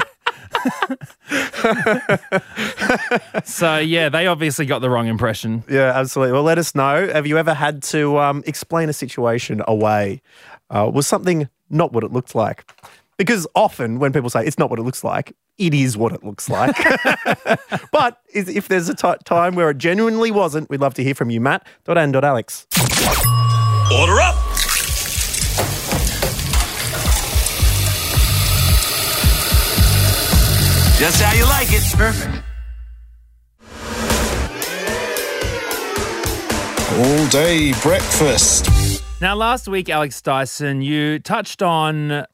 so 3.44 3.78
yeah, 3.78 4.08
they 4.08 4.26
obviously 4.26 4.66
got 4.66 4.80
the 4.80 4.90
wrong 4.90 5.06
impression. 5.08 5.64
Yeah, 5.68 5.92
absolutely. 5.94 6.32
Well, 6.32 6.42
let 6.42 6.58
us 6.58 6.75
know. 6.75 7.08
Have 7.12 7.26
you 7.26 7.38
ever 7.38 7.54
had 7.54 7.82
to 7.84 8.18
um, 8.18 8.42
explain 8.46 8.88
a 8.88 8.92
situation 8.92 9.62
away? 9.66 10.23
Uh, 10.70 10.90
was 10.92 11.06
something 11.06 11.49
not 11.70 11.92
what 11.92 12.04
it 12.04 12.12
looked 12.12 12.34
like? 12.34 12.64
Because 13.16 13.47
often 13.54 13.99
when 13.99 14.12
people 14.12 14.28
say 14.28 14.44
it's 14.44 14.59
not 14.59 14.71
what 14.71 14.78
it 14.78 14.83
looks 14.83 15.04
like, 15.04 15.37
it 15.59 15.73
is 15.73 15.97
what 15.97 16.12
it 16.12 16.25
looks 16.25 16.49
like. 16.49 16.76
but 17.92 18.21
if 18.33 18.68
there's 18.68 18.88
a 18.88 18.94
time 18.94 19.54
where 19.54 19.71
it 19.71 19.78
genuinely 19.78 20.30
wasn't, 20.30 20.68
we'd 20.68 20.80
love 20.80 20.94
to 20.94 21.04
hear 21.04 21.14
from 21.14 21.30
you, 21.30 21.40
Matt. 21.40 21.66
and 21.87 22.16
Alex. 22.25 22.66
Order 23.92 24.21
up! 24.21 24.35
Just 30.99 31.21
how 31.21 31.35
you 31.35 31.44
like 31.44 31.68
it. 31.71 31.83
Perfect. 31.97 32.42
All 36.97 37.26
day 37.28 37.73
breakfast. 37.83 38.71
Now, 39.21 39.35
last 39.35 39.68
week, 39.68 39.88
Alex 39.88 40.23
Dyson, 40.23 40.83
you 40.83 41.18
touched 41.18 41.62
on 41.62 42.25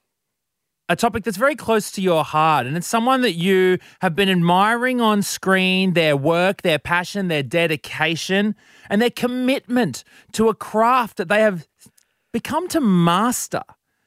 a 0.90 0.97
topic 0.97 1.23
that's 1.25 1.37
very 1.38 1.54
close 1.54 1.90
to 1.92 2.02
your 2.02 2.25
heart, 2.25 2.66
and 2.66 2.76
it's 2.76 2.87
someone 2.87 3.23
that 3.23 3.32
you 3.35 3.78
have 4.00 4.14
been 4.16 4.28
admiring 4.28 5.00
on 5.00 5.23
screen, 5.23 5.94
their 5.94 6.16
work, 6.16 6.62
their 6.62 6.78
passion, 6.80 7.28
their 7.28 7.42
dedication, 7.44 8.54
and 8.90 9.00
their 9.00 9.09
commitment 9.11 10.02
to 10.32 10.49
a 10.49 10.54
craft 10.54 11.16
that 11.16 11.28
they 11.28 11.40
have 11.40 11.66
become 12.32 12.68
to 12.68 12.80
master. 12.80 13.62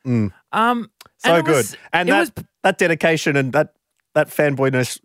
Um, 0.05 0.31
Mm. 0.51 0.89
So 1.17 1.35
and 1.35 1.45
good. 1.45 1.55
was- 1.55 1.77
and 1.93 2.09
that, 2.09 2.19
was 2.19 2.31
that 2.63 2.77
dedication 2.77 3.37
and 3.37 3.53
that, 3.53 3.73
that 4.13 4.27
fanboyness 4.27 4.99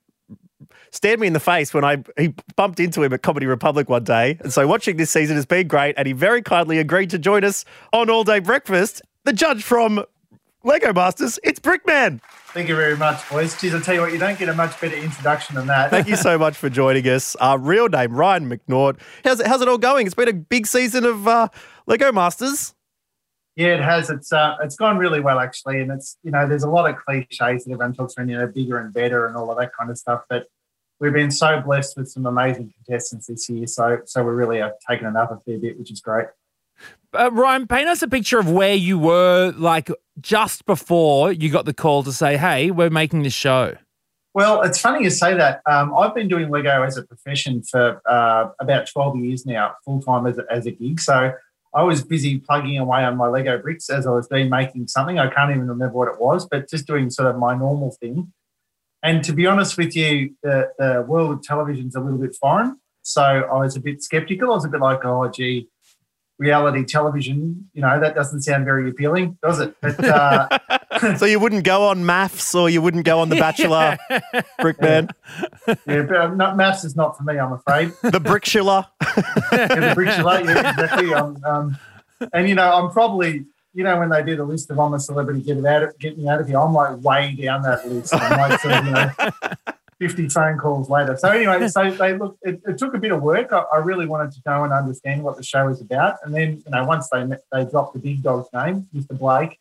stared 0.91 1.21
me 1.21 1.29
in 1.29 1.33
the 1.33 1.41
face 1.41 1.73
when 1.73 1.85
I 1.85 2.03
he 2.17 2.35
bumped 2.57 2.81
into 2.81 3.03
him 3.05 3.13
at 3.13 3.23
Comedy 3.23 3.47
Republic 3.47 3.89
one 3.89 4.03
day. 4.03 4.37
And 4.41 4.53
so 4.53 4.67
watching 4.67 4.97
this 4.97 5.11
season 5.13 5.37
has 5.37 5.47
been 5.47 5.69
great. 5.69 5.95
And 5.97 6.07
he 6.09 6.13
very 6.13 6.43
kindly 6.43 6.79
agreed 6.79 7.11
to 7.11 7.19
join 7.19 7.45
us 7.45 7.65
on 7.93 8.11
All 8.11 8.25
Day 8.25 8.41
Breakfast. 8.41 9.03
The 9.25 9.33
judge 9.33 9.63
from 9.63 10.05
Lego 10.69 10.93
Masters, 10.93 11.39
it's 11.43 11.59
Brickman. 11.59 12.21
Thank 12.53 12.69
you 12.69 12.77
very 12.77 12.95
much, 12.95 13.27
boys. 13.31 13.59
Geez, 13.59 13.75
I'll 13.75 13.81
tell 13.81 13.95
you 13.95 14.03
what, 14.03 14.13
you 14.13 14.19
don't 14.19 14.39
get 14.39 14.51
a 14.51 14.55
much 14.55 14.79
better 14.79 14.97
introduction 14.97 15.55
than 15.55 15.67
that. 15.69 15.89
Thank 15.91 16.09
you 16.09 16.17
so 16.17 16.37
much 16.37 16.59
for 16.59 16.69
joining 16.69 17.09
us. 17.09 17.35
Uh, 17.41 17.57
real 17.59 17.89
name, 17.89 18.13
Ryan 18.15 18.51
McNaught. 18.51 18.99
How's 19.25 19.41
it, 19.41 19.47
how's 19.47 19.63
it 19.63 19.69
all 19.69 19.79
going? 19.79 20.05
It's 20.05 20.15
been 20.15 20.29
a 20.29 20.35
big 20.35 20.67
season 20.67 21.07
of 21.07 21.27
uh, 21.27 21.49
Lego 21.87 22.13
Masters. 22.13 22.75
Yeah, 23.57 23.77
it 23.77 23.81
has. 23.81 24.11
It's 24.11 24.31
uh, 24.31 24.57
it's 24.63 24.77
gone 24.77 24.99
really 24.99 25.21
well 25.21 25.41
actually, 25.41 25.81
and 25.81 25.91
it's 25.91 26.19
you 26.23 26.31
know 26.31 26.47
there's 26.47 26.65
a 26.65 26.71
lot 26.71 26.89
of 26.89 26.97
cliches 26.97 27.65
that 27.65 27.73
everyone 27.73 27.95
talks 27.95 28.19
around, 28.19 28.29
you 28.29 28.37
know, 28.37 28.47
bigger 28.47 28.79
and 28.79 28.93
better 28.93 29.27
and 29.27 29.37
all 29.37 29.51
of 29.51 29.57
that 29.57 29.71
kind 29.75 29.91
of 29.91 29.97
stuff. 29.97 30.25
But 30.29 30.49
we've 31.01 31.15
been 31.15 31.31
so 31.31 31.63
blessed 31.63 31.97
with 31.97 32.11
some 32.11 32.27
amazing 32.27 32.75
contestants 32.75 33.27
this 33.27 33.49
year, 33.49 33.67
so 33.67 34.01
so 34.05 34.23
we 34.23 34.33
really 34.33 34.59
have 34.59 34.75
taken 34.87 35.07
it 35.07 35.17
up 35.17 35.33
a 35.33 35.41
fair 35.41 35.59
bit, 35.59 35.79
which 35.79 35.91
is 35.91 36.03
great. 36.03 36.27
Uh, 37.19 37.31
Ryan, 37.33 37.67
paint 37.67 37.89
us 37.89 38.03
a 38.03 38.09
picture 38.09 38.39
of 38.39 38.51
where 38.51 38.75
you 38.75 38.99
were, 38.99 39.53
like 39.57 39.91
just 40.21 40.67
before 40.67 41.33
you 41.33 41.51
got 41.51 41.65
the 41.65 41.75
call 41.75 42.03
to 42.03 42.13
say, 42.13 42.37
"Hey, 42.37 42.71
we're 42.71 42.91
making 42.91 43.23
this 43.23 43.33
show." 43.33 43.77
Well, 44.35 44.63
it's 44.63 44.81
funny 44.81 45.03
you 45.03 45.11
say 45.11 45.35
that. 45.35 45.63
Um, 45.67 45.97
I've 45.97 46.15
been 46.15 46.29
doing 46.29 46.51
Lego 46.51 46.83
as 46.83 46.97
a 46.97 47.03
profession 47.03 47.63
for 47.63 48.01
uh, 48.09 48.51
about 48.61 48.87
12 48.87 49.17
years 49.17 49.47
now, 49.47 49.75
full 49.85 50.01
time 50.01 50.27
as 50.27 50.39
a, 50.39 50.45
as 50.51 50.67
a 50.67 50.71
gig. 50.71 51.01
So 51.01 51.33
I 51.75 51.83
was 51.83 52.05
busy 52.05 52.39
plugging 52.39 52.79
away 52.79 53.05
on 53.05 53.17
my 53.17 53.27
Lego 53.27 53.59
bricks 53.59 53.91
as 53.91 54.07
I 54.07 54.11
was 54.11 54.29
been 54.29 54.51
making 54.51 54.89
something. 54.89 55.19
I 55.19 55.29
can't 55.29 55.51
even 55.51 55.67
remember 55.67 55.97
what 55.97 56.09
it 56.09 56.21
was, 56.21 56.47
but 56.47 56.69
just 56.69 56.87
doing 56.87 57.11
sort 57.11 57.29
of 57.29 57.39
my 57.39 57.57
normal 57.57 57.91
thing. 57.91 58.33
And 59.03 59.25
to 59.25 59.33
be 59.33 59.47
honest 59.47 59.77
with 59.77 59.95
you, 59.97 60.35
the, 60.43 60.71
the 60.79 61.05
world 61.07 61.33
of 61.33 61.43
television's 61.43 61.93
is 61.93 61.95
a 61.97 62.01
little 62.01 62.19
bit 62.19 62.35
foreign. 62.35 62.79
So 63.03 63.23
I 63.23 63.61
was 63.61 63.77
a 63.77 63.81
bit 63.81 64.03
skeptical. 64.03 64.51
I 64.51 64.55
was 64.55 64.65
a 64.65 64.69
bit 64.69 64.81
like, 64.81 65.05
oh, 65.05 65.29
gee, 65.29 65.69
reality 66.39 66.85
television, 66.85 67.69
you 67.75 67.83
know, 67.83 68.01
that 68.01 68.15
doesn't 68.15 68.43
sound 68.43 68.65
very 68.65 68.89
appealing, 68.89 69.37
does 69.43 69.61
it? 69.61 69.75
But 69.81 70.03
uh, 70.05 70.59
So 71.19 71.27
you 71.27 71.39
wouldn't 71.39 71.65
go 71.65 71.85
on 71.85 72.05
MAFS 72.05 72.55
or 72.55 72.71
you 72.71 72.81
wouldn't 72.81 73.05
go 73.05 73.21
on 73.21 73.29
The 73.29 73.37
Bachelor, 73.37 73.99
Brickman, 74.61 75.11
yeah, 75.67 76.03
but 76.03 76.17
uh, 76.17 76.35
not, 76.35 76.57
MAFS 76.57 76.85
is 76.85 76.97
not 76.97 77.17
for 77.17 77.25
me, 77.25 77.39
I'm 77.39 77.53
afraid. 77.53 77.93
The 78.03 78.21
Brickshiller. 78.21 78.87
yeah, 79.53 79.67
the 79.67 79.95
bricks 79.95 80.17
yeah, 80.17 80.71
exactly. 80.71 81.15
Um, 81.15 81.45
um, 81.45 81.79
and 82.33 82.49
you 82.49 82.55
know, 82.55 82.73
I'm 82.73 82.91
probably, 82.91 83.45
you 83.75 83.85
know, 83.85 83.99
when 83.99 84.09
they 84.09 84.23
do 84.23 84.37
the 84.37 84.45
list 84.45 84.71
of 84.71 84.79
I'm 84.79 84.95
a 84.95 85.01
celebrity, 85.01 85.43
get 85.43 85.59
it 85.59 85.67
out, 85.67 85.83
of, 85.83 85.99
get 85.99 86.19
me 86.19 86.29
out 86.29 86.41
of 86.41 86.49
here. 86.49 86.59
I'm 86.59 86.73
like 86.73 87.03
way 87.03 87.37
down 87.41 87.63
that 87.63 87.87
list. 87.89 88.15
I'm 88.15 88.39
like, 88.39 88.61
sort 88.61 88.75
of, 88.75 88.85
you 88.87 88.91
know, 88.93 89.13
50 90.01 90.29
phone 90.29 90.59
calls 90.59 90.89
later. 90.89 91.17
So 91.17 91.29
anyway, 91.29 91.67
so 91.69 91.91
they 91.91 92.17
look. 92.17 92.39
It, 92.43 92.61
it 92.67 92.79
took 92.79 92.95
a 92.95 92.99
bit 92.99 93.13
of 93.13 93.23
work. 93.23 93.53
I, 93.53 93.65
I 93.73 93.79
really 93.79 94.07
wanted 94.07 94.33
to 94.33 94.41
know 94.47 94.65
and 94.65 94.73
understand 94.73 95.23
what 95.23 95.37
the 95.37 95.43
show 95.43 95.69
is 95.69 95.81
about. 95.81 96.17
And 96.25 96.35
then, 96.35 96.63
you 96.65 96.71
know, 96.71 96.85
once 96.85 97.09
they 97.11 97.25
met, 97.25 97.41
they 97.53 97.65
dropped 97.65 97.95
the 97.95 98.01
big 98.01 98.23
dog's 98.23 98.49
name, 98.53 98.87
Mr. 98.95 99.19
Blake. 99.19 99.59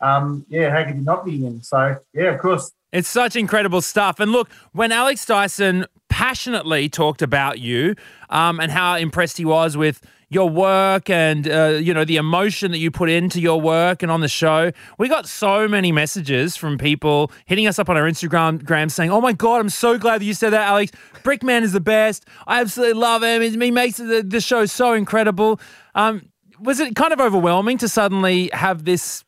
Um, 0.00 0.46
yeah, 0.48 0.70
how 0.70 0.84
could 0.84 0.96
you 0.96 1.02
not 1.02 1.24
be 1.24 1.44
in? 1.44 1.62
So 1.62 1.96
yeah, 2.14 2.32
of 2.34 2.40
course. 2.40 2.72
It's 2.92 3.08
such 3.08 3.36
incredible 3.36 3.82
stuff. 3.82 4.18
And 4.18 4.32
look, 4.32 4.50
when 4.72 4.90
Alex 4.90 5.24
Dyson 5.24 5.86
passionately 6.08 6.88
talked 6.88 7.22
about 7.22 7.60
you 7.60 7.94
um, 8.30 8.58
and 8.58 8.72
how 8.72 8.96
impressed 8.96 9.36
he 9.36 9.44
was 9.44 9.76
with 9.76 10.00
your 10.30 10.48
work 10.48 11.10
and 11.10 11.48
uh, 11.48 11.78
you 11.80 11.92
know 11.92 12.04
the 12.04 12.16
emotion 12.16 12.70
that 12.70 12.78
you 12.78 12.90
put 12.90 13.10
into 13.10 13.40
your 13.40 13.60
work 13.60 14.02
and 14.02 14.10
on 14.10 14.20
the 14.20 14.28
show, 14.28 14.70
we 14.96 15.08
got 15.08 15.28
so 15.28 15.68
many 15.68 15.92
messages 15.92 16.56
from 16.56 16.78
people 16.78 17.30
hitting 17.46 17.66
us 17.66 17.78
up 17.78 17.88
on 17.88 17.96
our 17.96 18.04
Instagram 18.04 18.64
gram 18.64 18.88
saying, 18.88 19.10
"Oh 19.10 19.20
my 19.20 19.32
god, 19.32 19.60
I'm 19.60 19.68
so 19.68 19.98
glad 19.98 20.20
that 20.20 20.24
you 20.24 20.34
said 20.34 20.50
that, 20.50 20.68
Alex. 20.68 20.92
Brickman 21.22 21.62
is 21.62 21.72
the 21.72 21.80
best. 21.80 22.24
I 22.46 22.60
absolutely 22.60 23.00
love 23.00 23.22
him. 23.22 23.42
He 23.60 23.70
makes 23.70 23.96
the, 23.96 24.24
the 24.26 24.40
show 24.40 24.64
so 24.66 24.94
incredible." 24.94 25.60
Um, 25.94 26.30
was 26.60 26.78
it 26.78 26.94
kind 26.94 27.12
of 27.12 27.20
overwhelming 27.20 27.78
to 27.78 27.88
suddenly 27.88 28.50
have 28.52 28.84
this 28.84 29.24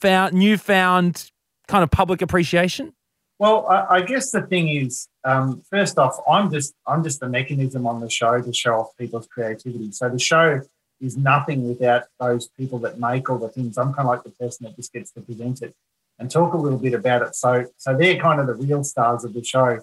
found 0.00 0.32
newfound 0.34 1.30
kind 1.66 1.84
of 1.84 1.90
public 1.90 2.22
appreciation? 2.22 2.94
Well, 3.38 3.66
I, 3.68 3.96
I 3.96 4.00
guess 4.02 4.32
the 4.32 4.42
thing 4.42 4.68
is, 4.68 5.08
um, 5.24 5.62
first 5.70 5.98
off, 5.98 6.18
I'm 6.28 6.50
just 6.50 6.74
I'm 6.86 7.04
just 7.04 7.22
a 7.22 7.28
mechanism 7.28 7.86
on 7.86 8.00
the 8.00 8.10
show 8.10 8.40
to 8.40 8.52
show 8.52 8.80
off 8.80 8.96
people's 8.98 9.28
creativity. 9.28 9.92
So 9.92 10.08
the 10.08 10.18
show 10.18 10.60
is 11.00 11.16
nothing 11.16 11.68
without 11.68 12.04
those 12.18 12.48
people 12.48 12.80
that 12.80 12.98
make 12.98 13.30
all 13.30 13.38
the 13.38 13.48
things. 13.48 13.78
I'm 13.78 13.94
kind 13.94 14.08
of 14.08 14.14
like 14.14 14.24
the 14.24 14.30
person 14.30 14.64
that 14.64 14.74
just 14.74 14.92
gets 14.92 15.12
to 15.12 15.20
present 15.20 15.62
it 15.62 15.74
and 16.18 16.28
talk 16.28 16.52
a 16.52 16.56
little 16.56 16.78
bit 16.78 16.94
about 16.94 17.22
it. 17.22 17.36
So 17.36 17.66
so 17.76 17.96
they're 17.96 18.20
kind 18.20 18.40
of 18.40 18.48
the 18.48 18.54
real 18.54 18.82
stars 18.82 19.24
of 19.24 19.34
the 19.34 19.44
show. 19.44 19.80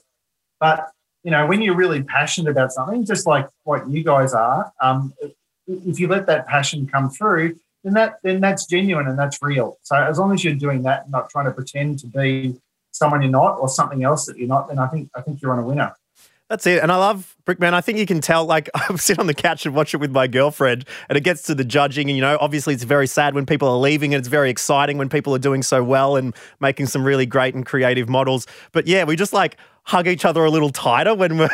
But 0.59 0.89
you 1.23 1.31
know, 1.31 1.47
when 1.47 1.61
you're 1.61 1.75
really 1.75 2.03
passionate 2.03 2.51
about 2.51 2.73
something, 2.73 3.05
just 3.05 3.25
like 3.25 3.47
what 3.63 3.89
you 3.89 4.03
guys 4.03 4.33
are, 4.33 4.71
um, 4.81 5.13
if 5.67 5.99
you 5.99 6.07
let 6.07 6.27
that 6.27 6.45
passion 6.47 6.87
come 6.87 7.09
through, 7.09 7.57
then 7.85 7.93
that 7.93 8.15
then 8.21 8.41
that's 8.41 8.65
genuine 8.65 9.07
and 9.07 9.17
that's 9.17 9.41
real. 9.41 9.77
So 9.83 9.95
as 9.95 10.19
long 10.19 10.33
as 10.33 10.43
you're 10.43 10.55
doing 10.55 10.83
that, 10.83 11.09
not 11.09 11.29
trying 11.29 11.45
to 11.45 11.51
pretend 11.51 11.99
to 11.99 12.07
be 12.07 12.59
someone 12.95 13.21
you're 13.21 13.31
not 13.31 13.59
or 13.59 13.67
something 13.67 14.03
else 14.03 14.25
that 14.25 14.37
you're 14.37 14.47
not, 14.47 14.67
then 14.67 14.79
I 14.79 14.87
think 14.87 15.09
I 15.15 15.21
think 15.21 15.41
you're 15.41 15.51
on 15.51 15.59
a 15.59 15.65
winner. 15.65 15.93
That's 16.49 16.67
it. 16.67 16.83
And 16.83 16.91
I 16.91 16.97
love 16.97 17.35
Brickman. 17.47 17.73
I 17.73 17.81
think 17.81 17.97
you 17.97 18.05
can 18.05 18.21
tell, 18.21 18.45
like, 18.45 18.69
I 18.75 18.95
sit 18.97 19.17
on 19.17 19.25
the 19.25 19.33
couch 19.33 19.65
and 19.65 19.73
watch 19.73 19.95
it 19.95 19.97
with 19.97 20.11
my 20.11 20.27
girlfriend, 20.27 20.85
and 21.09 21.17
it 21.17 21.21
gets 21.21 21.41
to 21.43 21.55
the 21.55 21.63
judging. 21.63 22.07
And, 22.07 22.15
you 22.15 22.21
know, 22.21 22.37
obviously 22.39 22.75
it's 22.75 22.83
very 22.83 23.07
sad 23.07 23.33
when 23.33 23.47
people 23.47 23.67
are 23.67 23.77
leaving, 23.77 24.13
and 24.13 24.19
it's 24.19 24.27
very 24.27 24.51
exciting 24.51 24.97
when 24.99 25.09
people 25.09 25.33
are 25.33 25.39
doing 25.39 25.63
so 25.63 25.83
well 25.83 26.15
and 26.15 26.35
making 26.59 26.85
some 26.85 27.03
really 27.03 27.25
great 27.25 27.55
and 27.55 27.65
creative 27.65 28.07
models. 28.07 28.45
But 28.73 28.85
yeah, 28.85 29.05
we 29.05 29.15
just 29.15 29.33
like 29.33 29.57
hug 29.83 30.07
each 30.07 30.25
other 30.25 30.43
a 30.43 30.51
little 30.51 30.69
tighter 30.69 31.15
when 31.15 31.37
when 31.37 31.47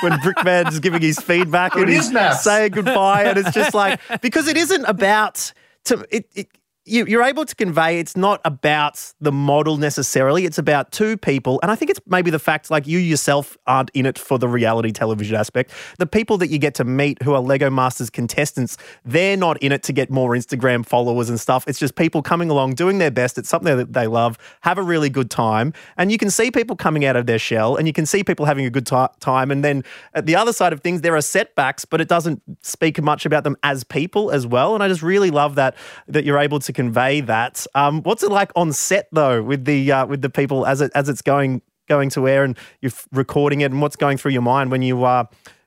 when 0.00 0.12
Brickman's 0.18 0.80
giving 0.80 1.02
his 1.02 1.20
feedback 1.20 1.76
and 1.76 1.88
he's 1.88 2.12
saying 2.42 2.72
goodbye. 2.72 3.24
And 3.24 3.38
it's 3.38 3.52
just 3.52 3.74
like, 3.74 4.00
because 4.20 4.48
it 4.48 4.56
isn't 4.56 4.84
about, 4.86 5.52
to, 5.84 6.04
it, 6.10 6.28
it 6.34 6.48
you, 6.90 7.06
you're 7.06 7.22
able 7.22 7.44
to 7.44 7.54
convey 7.54 7.98
it's 7.98 8.16
not 8.16 8.40
about 8.44 9.12
the 9.20 9.30
model 9.30 9.76
necessarily. 9.76 10.44
It's 10.44 10.58
about 10.58 10.90
two 10.90 11.16
people. 11.16 11.60
And 11.62 11.70
I 11.70 11.76
think 11.76 11.90
it's 11.90 12.00
maybe 12.06 12.30
the 12.30 12.38
fact 12.38 12.70
like 12.70 12.86
you 12.86 12.98
yourself 12.98 13.56
aren't 13.66 13.90
in 13.90 14.06
it 14.06 14.18
for 14.18 14.38
the 14.38 14.48
reality 14.48 14.90
television 14.90 15.36
aspect. 15.36 15.70
The 15.98 16.06
people 16.06 16.36
that 16.38 16.48
you 16.48 16.58
get 16.58 16.74
to 16.74 16.84
meet 16.84 17.22
who 17.22 17.32
are 17.34 17.40
Lego 17.40 17.70
Masters 17.70 18.10
contestants, 18.10 18.76
they're 19.04 19.36
not 19.36 19.62
in 19.62 19.72
it 19.72 19.82
to 19.84 19.92
get 19.92 20.10
more 20.10 20.30
Instagram 20.32 20.84
followers 20.84 21.30
and 21.30 21.38
stuff. 21.38 21.64
It's 21.68 21.78
just 21.78 21.94
people 21.94 22.22
coming 22.22 22.50
along, 22.50 22.74
doing 22.74 22.98
their 22.98 23.10
best. 23.10 23.38
It's 23.38 23.48
something 23.48 23.76
that 23.76 23.92
they 23.92 24.06
love, 24.06 24.36
have 24.62 24.78
a 24.78 24.82
really 24.82 25.10
good 25.10 25.30
time. 25.30 25.72
And 25.96 26.10
you 26.10 26.18
can 26.18 26.30
see 26.30 26.50
people 26.50 26.74
coming 26.74 27.04
out 27.04 27.16
of 27.16 27.26
their 27.26 27.38
shell 27.38 27.76
and 27.76 27.86
you 27.86 27.92
can 27.92 28.06
see 28.06 28.24
people 28.24 28.46
having 28.46 28.66
a 28.66 28.70
good 28.70 28.86
ti 28.86 29.06
time. 29.20 29.50
And 29.50 29.62
then 29.64 29.84
at 30.14 30.26
the 30.26 30.34
other 30.34 30.52
side 30.52 30.72
of 30.72 30.80
things, 30.80 31.02
there 31.02 31.14
are 31.14 31.22
setbacks, 31.22 31.84
but 31.84 32.00
it 32.00 32.08
doesn't 32.08 32.42
speak 32.62 33.00
much 33.00 33.24
about 33.24 33.44
them 33.44 33.56
as 33.62 33.84
people 33.84 34.30
as 34.30 34.46
well. 34.46 34.74
And 34.74 34.82
I 34.82 34.88
just 34.88 35.02
really 35.02 35.30
love 35.30 35.54
that 35.54 35.76
that 36.08 36.24
you're 36.24 36.38
able 36.38 36.58
to 36.58 36.72
convey 36.80 37.20
that. 37.20 37.66
Um, 37.74 38.02
what's 38.04 38.22
it 38.22 38.30
like 38.30 38.52
on 38.56 38.72
set 38.72 39.08
though, 39.12 39.42
with 39.42 39.66
the 39.66 39.92
uh, 39.92 40.06
with 40.06 40.22
the 40.22 40.30
people 40.30 40.66
as 40.66 40.80
it 40.80 40.90
as 40.94 41.10
it's 41.10 41.20
going 41.20 41.60
going 41.88 42.08
to 42.08 42.26
air 42.26 42.42
and 42.42 42.56
you're 42.80 42.92
recording 43.12 43.60
it, 43.60 43.70
and 43.70 43.82
what's 43.82 43.96
going 43.96 44.16
through 44.16 44.32
your 44.32 44.42
mind 44.42 44.70
when 44.70 44.80
you 44.80 45.04
uh, 45.04 45.24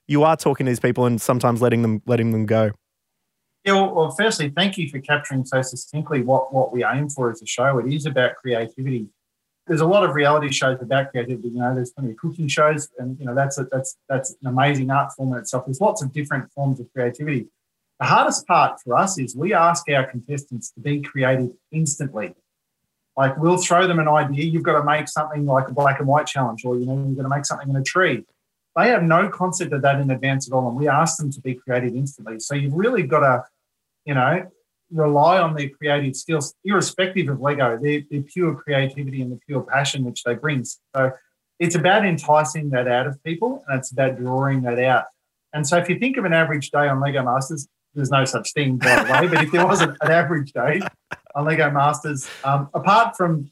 you 0.07 0.23
are 0.23 0.35
talking 0.35 0.65
to 0.65 0.71
these 0.71 0.79
people 0.79 1.05
and 1.05 1.21
sometimes 1.21 1.61
letting 1.61 1.83
them 1.83 2.01
letting 2.07 2.31
them 2.31 2.47
go. 2.47 2.71
Yeah, 3.63 3.73
well, 3.73 3.93
well, 3.93 4.11
firstly, 4.11 4.49
thank 4.49 4.77
you 4.77 4.89
for 4.89 4.99
capturing 4.99 5.45
so 5.45 5.61
succinctly 5.61 6.21
what, 6.21 6.53
what 6.53 6.73
we 6.73 6.83
aim 6.83 7.07
for 7.09 7.31
as 7.31 7.41
a 7.41 7.45
show. 7.45 7.77
It 7.77 7.93
is 7.93 8.05
about 8.05 8.35
creativity. 8.35 9.07
There's 9.67 9.79
a 9.79 9.85
lot 9.85 10.03
of 10.03 10.15
reality 10.15 10.51
shows 10.51 10.81
about 10.81 11.11
creativity. 11.11 11.47
You 11.47 11.59
know, 11.59 11.73
there's 11.73 11.91
plenty 11.91 12.11
of 12.11 12.17
cooking 12.17 12.49
shows, 12.49 12.89
and 12.97 13.17
you 13.19 13.25
know 13.25 13.35
that's 13.35 13.59
a, 13.59 13.67
that's 13.71 13.97
that's 14.09 14.31
an 14.41 14.47
amazing 14.47 14.89
art 14.89 15.13
form 15.15 15.31
in 15.33 15.37
itself. 15.37 15.65
There's 15.65 15.79
lots 15.79 16.01
of 16.01 16.11
different 16.11 16.51
forms 16.53 16.79
of 16.79 16.91
creativity. 16.91 17.47
The 18.03 18.09
hardest 18.09 18.45
part 18.45 18.81
for 18.81 18.97
us 18.97 19.17
is 19.17 19.33
we 19.33 19.53
ask 19.53 19.89
our 19.89 20.05
contestants 20.05 20.71
to 20.71 20.81
be 20.81 20.99
creative 20.99 21.51
instantly. 21.71 22.33
Like 23.15 23.37
we'll 23.37 23.55
throw 23.55 23.87
them 23.87 23.97
an 23.99 24.09
idea. 24.09 24.43
You've 24.43 24.63
got 24.63 24.77
to 24.77 24.83
make 24.83 25.07
something 25.07 25.45
like 25.45 25.69
a 25.69 25.71
black 25.71 25.99
and 25.99 26.07
white 26.09 26.27
challenge, 26.27 26.65
or 26.65 26.77
you 26.77 26.85
know, 26.85 26.95
you're 26.95 27.03
going 27.03 27.23
to 27.23 27.29
make 27.29 27.45
something 27.45 27.69
in 27.69 27.77
a 27.77 27.81
tree. 27.81 28.25
They 28.75 28.89
have 28.89 29.03
no 29.03 29.29
concept 29.29 29.71
of 29.71 29.83
that 29.83 30.01
in 30.01 30.11
advance 30.11 30.49
at 30.49 30.53
all, 30.53 30.67
and 30.67 30.75
we 30.75 30.89
ask 30.89 31.15
them 31.15 31.31
to 31.31 31.39
be 31.39 31.53
creative 31.53 31.95
instantly. 31.95 32.41
So 32.41 32.55
you've 32.55 32.73
really 32.73 33.03
got 33.03 33.21
to 33.21 33.45
you 34.03 34.15
know, 34.15 34.51
rely 34.91 35.39
on 35.39 35.55
their 35.55 35.69
creative 35.69 36.17
skills, 36.17 36.53
irrespective 36.65 37.29
of 37.29 37.39
Lego, 37.39 37.79
their, 37.81 38.01
their 38.11 38.23
pure 38.23 38.53
creativity 38.53 39.21
and 39.21 39.31
the 39.31 39.39
pure 39.47 39.61
passion 39.61 40.03
which 40.03 40.23
they 40.23 40.35
bring. 40.35 40.65
So 40.65 41.13
it's 41.57 41.75
about 41.75 42.05
enticing 42.05 42.69
that 42.71 42.89
out 42.89 43.07
of 43.07 43.23
people 43.23 43.63
and 43.69 43.79
it's 43.79 43.93
about 43.93 44.17
drawing 44.17 44.63
that 44.63 44.77
out. 44.79 45.05
And 45.53 45.65
so 45.65 45.77
if 45.77 45.87
you 45.87 45.99
think 45.99 46.17
of 46.17 46.25
an 46.25 46.33
average 46.33 46.71
day 46.71 46.89
on 46.89 46.99
Lego 46.99 47.23
Masters, 47.23 47.67
there's 47.95 48.11
no 48.11 48.25
such 48.25 48.53
thing, 48.53 48.77
by 48.77 49.03
the 49.03 49.11
way, 49.11 49.27
but 49.27 49.43
if 49.43 49.51
there 49.51 49.65
was 49.65 49.81
an, 49.81 49.95
an 50.01 50.11
average 50.11 50.51
day 50.53 50.81
on 51.35 51.45
Lego 51.45 51.69
Masters, 51.71 52.27
um, 52.43 52.69
apart 52.73 53.15
from 53.15 53.51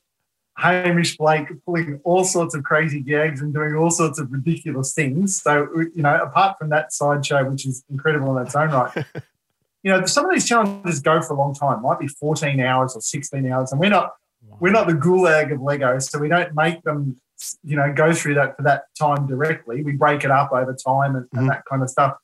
Hamish 0.58 1.18
Blake 1.18 1.48
pulling 1.66 2.00
all 2.04 2.24
sorts 2.24 2.54
of 2.54 2.64
crazy 2.64 3.00
gags 3.00 3.42
and 3.42 3.54
doing 3.54 3.76
all 3.76 3.90
sorts 3.90 4.20
of 4.20 4.32
ridiculous 4.32 4.94
things. 4.94 5.42
So, 5.42 5.68
you 5.96 6.04
know, 6.04 6.22
apart 6.22 6.58
from 6.60 6.70
that 6.70 6.94
sideshow, 6.94 7.50
which 7.50 7.66
is 7.66 7.84
incredible 7.90 8.38
in 8.38 8.46
its 8.46 8.56
own 8.56 8.70
right, 8.70 8.94
you 9.84 9.92
know, 9.92 10.06
some 10.06 10.26
of 10.26 10.32
these 10.32 10.48
challenges 10.48 11.00
go 11.00 11.22
for 11.22 11.34
a 11.34 11.38
long 11.38 11.56
time. 11.56 11.80
It 11.80 11.82
might 11.82 12.00
be 12.00 12.08
14 12.08 12.60
hours 12.60 12.96
or 12.96 13.02
16 13.02 13.52
hours, 13.52 13.72
and 13.72 13.80
we're 13.80 13.90
not 13.90 14.12
wow. 14.48 14.58
we're 14.60 14.72
not 14.72 14.88
the 14.88 14.94
gulag 14.94 15.52
of 15.52 15.62
Lego, 15.62 15.98
so 16.00 16.20
we 16.20 16.28
don't 16.28 16.54
make 16.56 16.84
them, 16.84 17.20
you 17.64 17.76
know, 17.76 17.92
go 17.92 18.14
through 18.14 18.36
that 18.36 18.56
for 18.58 18.64
that 18.64 18.84
time 19.00 19.28
directly. 19.28 19.82
We 19.84 19.94
break 19.94 20.24
it 20.24 20.32
up 20.32 20.52
over 20.52 20.76
time 20.76 21.16
and, 21.16 21.26
mm-hmm. 21.26 21.40
and 21.40 21.50
that 21.50 21.64
kind 21.66 21.82
of 21.82 21.90
stuff. 21.90 22.18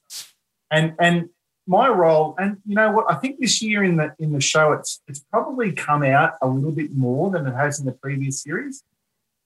And 0.70 0.94
and 1.00 1.30
my 1.68 1.88
role, 1.90 2.36
and 2.38 2.58
you 2.66 2.76
know 2.76 2.92
what, 2.92 3.06
I 3.10 3.16
think 3.16 3.40
this 3.40 3.62
year 3.62 3.84
in 3.84 3.98
the 3.98 4.14
in 4.20 4.32
the 4.32 4.42
show, 4.42 4.72
it's 4.74 5.02
it's 5.08 5.20
probably 5.32 5.72
come 5.72 6.04
out 6.04 6.34
a 6.42 6.48
little 6.48 6.72
bit 6.72 6.96
more 6.96 7.30
than 7.30 7.46
it 7.46 7.54
has 7.54 7.80
in 7.80 7.86
the 7.86 7.92
previous 7.92 8.42
series. 8.42 8.84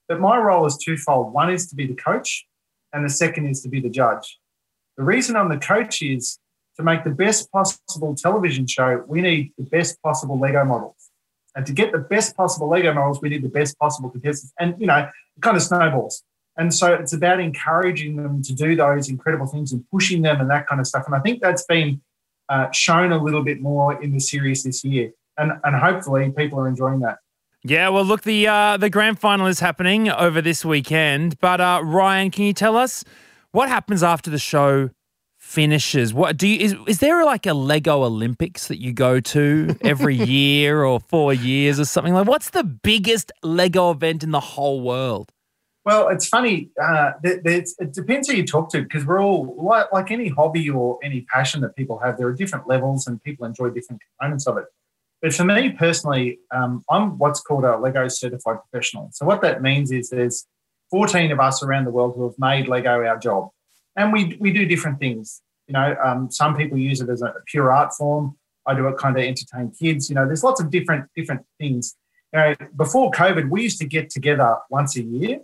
But 0.07 0.19
my 0.19 0.37
role 0.37 0.65
is 0.65 0.77
twofold. 0.77 1.33
One 1.33 1.51
is 1.51 1.67
to 1.69 1.75
be 1.75 1.87
the 1.87 1.95
coach, 1.95 2.45
and 2.93 3.05
the 3.05 3.09
second 3.09 3.47
is 3.47 3.61
to 3.61 3.69
be 3.69 3.79
the 3.79 3.89
judge. 3.89 4.39
The 4.97 5.03
reason 5.03 5.35
I'm 5.35 5.49
the 5.49 5.57
coach 5.57 6.01
is 6.01 6.37
to 6.77 6.83
make 6.83 7.03
the 7.03 7.11
best 7.11 7.51
possible 7.51 8.15
television 8.15 8.67
show, 8.67 9.03
we 9.07 9.21
need 9.21 9.53
the 9.57 9.63
best 9.63 10.01
possible 10.01 10.39
Lego 10.39 10.63
models. 10.65 11.09
And 11.55 11.65
to 11.65 11.73
get 11.73 11.91
the 11.91 11.99
best 11.99 12.35
possible 12.35 12.69
Lego 12.69 12.93
models, 12.93 13.21
we 13.21 13.29
need 13.29 13.43
the 13.43 13.49
best 13.49 13.77
possible 13.77 14.09
contestants. 14.09 14.53
And, 14.59 14.79
you 14.79 14.87
know, 14.87 14.97
it 14.97 15.41
kind 15.41 15.57
of 15.57 15.63
snowballs. 15.63 16.23
And 16.57 16.73
so 16.73 16.93
it's 16.93 17.13
about 17.13 17.39
encouraging 17.39 18.17
them 18.17 18.41
to 18.43 18.53
do 18.53 18.75
those 18.75 19.09
incredible 19.09 19.47
things 19.47 19.71
and 19.71 19.83
pushing 19.89 20.21
them 20.21 20.39
and 20.41 20.49
that 20.49 20.67
kind 20.67 20.79
of 20.79 20.87
stuff. 20.87 21.05
And 21.05 21.15
I 21.15 21.19
think 21.19 21.41
that's 21.41 21.65
been 21.65 22.01
uh, 22.51 22.69
shown 22.71 23.11
a 23.11 23.23
little 23.23 23.43
bit 23.43 23.61
more 23.61 24.01
in 24.03 24.11
the 24.11 24.19
series 24.19 24.63
this 24.63 24.83
year. 24.83 25.11
And, 25.37 25.53
and 25.63 25.75
hopefully 25.75 26.31
people 26.37 26.59
are 26.59 26.67
enjoying 26.67 26.99
that. 26.99 27.17
Yeah, 27.63 27.89
well, 27.89 28.03
look, 28.03 28.23
the 28.23 28.47
uh, 28.47 28.77
the 28.77 28.89
grand 28.89 29.19
final 29.19 29.45
is 29.45 29.59
happening 29.59 30.09
over 30.09 30.41
this 30.41 30.65
weekend. 30.65 31.39
But 31.39 31.61
uh, 31.61 31.81
Ryan, 31.83 32.31
can 32.31 32.45
you 32.45 32.53
tell 32.53 32.75
us 32.75 33.03
what 33.51 33.69
happens 33.69 34.01
after 34.03 34.29
the 34.31 34.39
show 34.39 34.89
finishes. 35.41 36.13
What 36.13 36.37
do 36.37 36.47
you 36.47 36.59
is 36.59 36.75
is 36.87 36.99
there 36.99 37.25
like 37.25 37.45
a 37.45 37.53
Lego 37.53 38.03
Olympics 38.03 38.67
that 38.67 38.79
you 38.79 38.93
go 38.93 39.19
to 39.19 39.75
every 39.81 40.15
year 40.15 40.85
or 40.85 40.99
four 40.99 41.33
years 41.33 41.79
or 41.79 41.85
something 41.85 42.13
like? 42.13 42.27
What's 42.27 42.51
the 42.51 42.63
biggest 42.63 43.31
Lego 43.43 43.91
event 43.91 44.23
in 44.23 44.31
the 44.31 44.39
whole 44.39 44.81
world? 44.81 45.31
Well, 45.83 46.09
it's 46.09 46.27
funny. 46.27 46.69
Uh, 46.81 47.13
it 47.23 47.93
depends 47.93 48.29
who 48.29 48.37
you 48.37 48.45
talk 48.45 48.69
to 48.71 48.83
because 48.83 49.05
we're 49.05 49.21
all 49.21 49.55
like, 49.57 49.91
like 49.91 50.11
any 50.11 50.29
hobby 50.29 50.69
or 50.69 50.99
any 51.03 51.21
passion 51.21 51.61
that 51.61 51.75
people 51.75 51.97
have. 51.99 52.17
There 52.17 52.27
are 52.27 52.33
different 52.33 52.67
levels 52.67 53.07
and 53.07 53.21
people 53.23 53.45
enjoy 53.45 53.69
different 53.71 54.01
components 54.19 54.45
of 54.47 54.57
it. 54.57 54.65
But 55.23 55.33
for 55.33 55.43
me 55.43 55.71
personally, 55.71 56.39
um, 56.51 56.83
I'm 56.89 57.17
what's 57.17 57.41
called 57.41 57.63
a 57.63 57.77
Lego 57.77 58.07
certified 58.07 58.57
professional. 58.69 59.09
So 59.13 59.25
what 59.25 59.41
that 59.41 59.61
means 59.61 59.91
is 59.91 60.09
there's 60.09 60.45
14 60.91 61.31
of 61.31 61.39
us 61.39 61.63
around 61.63 61.85
the 61.85 61.91
world 61.91 62.13
who 62.15 62.23
have 62.25 62.37
made 62.37 62.67
Lego 62.67 63.03
our 63.03 63.17
job 63.17 63.49
and 63.95 64.13
we 64.13 64.37
we 64.39 64.51
do 64.51 64.65
different 64.65 64.99
things. 64.99 65.41
You 65.67 65.73
know, 65.73 65.95
um, 66.03 66.31
some 66.31 66.55
people 66.55 66.77
use 66.77 67.01
it 67.01 67.09
as 67.09 67.21
a 67.21 67.33
pure 67.45 67.71
art 67.71 67.93
form. 67.93 68.37
I 68.65 68.75
do 68.75 68.87
it 68.87 68.97
kind 68.97 69.17
of 69.17 69.23
entertain 69.23 69.71
kids. 69.71 70.09
You 70.09 70.15
know, 70.15 70.25
there's 70.25 70.43
lots 70.43 70.61
of 70.61 70.69
different 70.69 71.09
different 71.15 71.45
things. 71.59 71.95
You 72.33 72.39
know, 72.39 72.55
before 72.75 73.11
COVID, 73.11 73.49
we 73.49 73.63
used 73.63 73.79
to 73.79 73.85
get 73.85 74.09
together 74.09 74.57
once 74.69 74.95
a 74.95 75.03
year. 75.03 75.39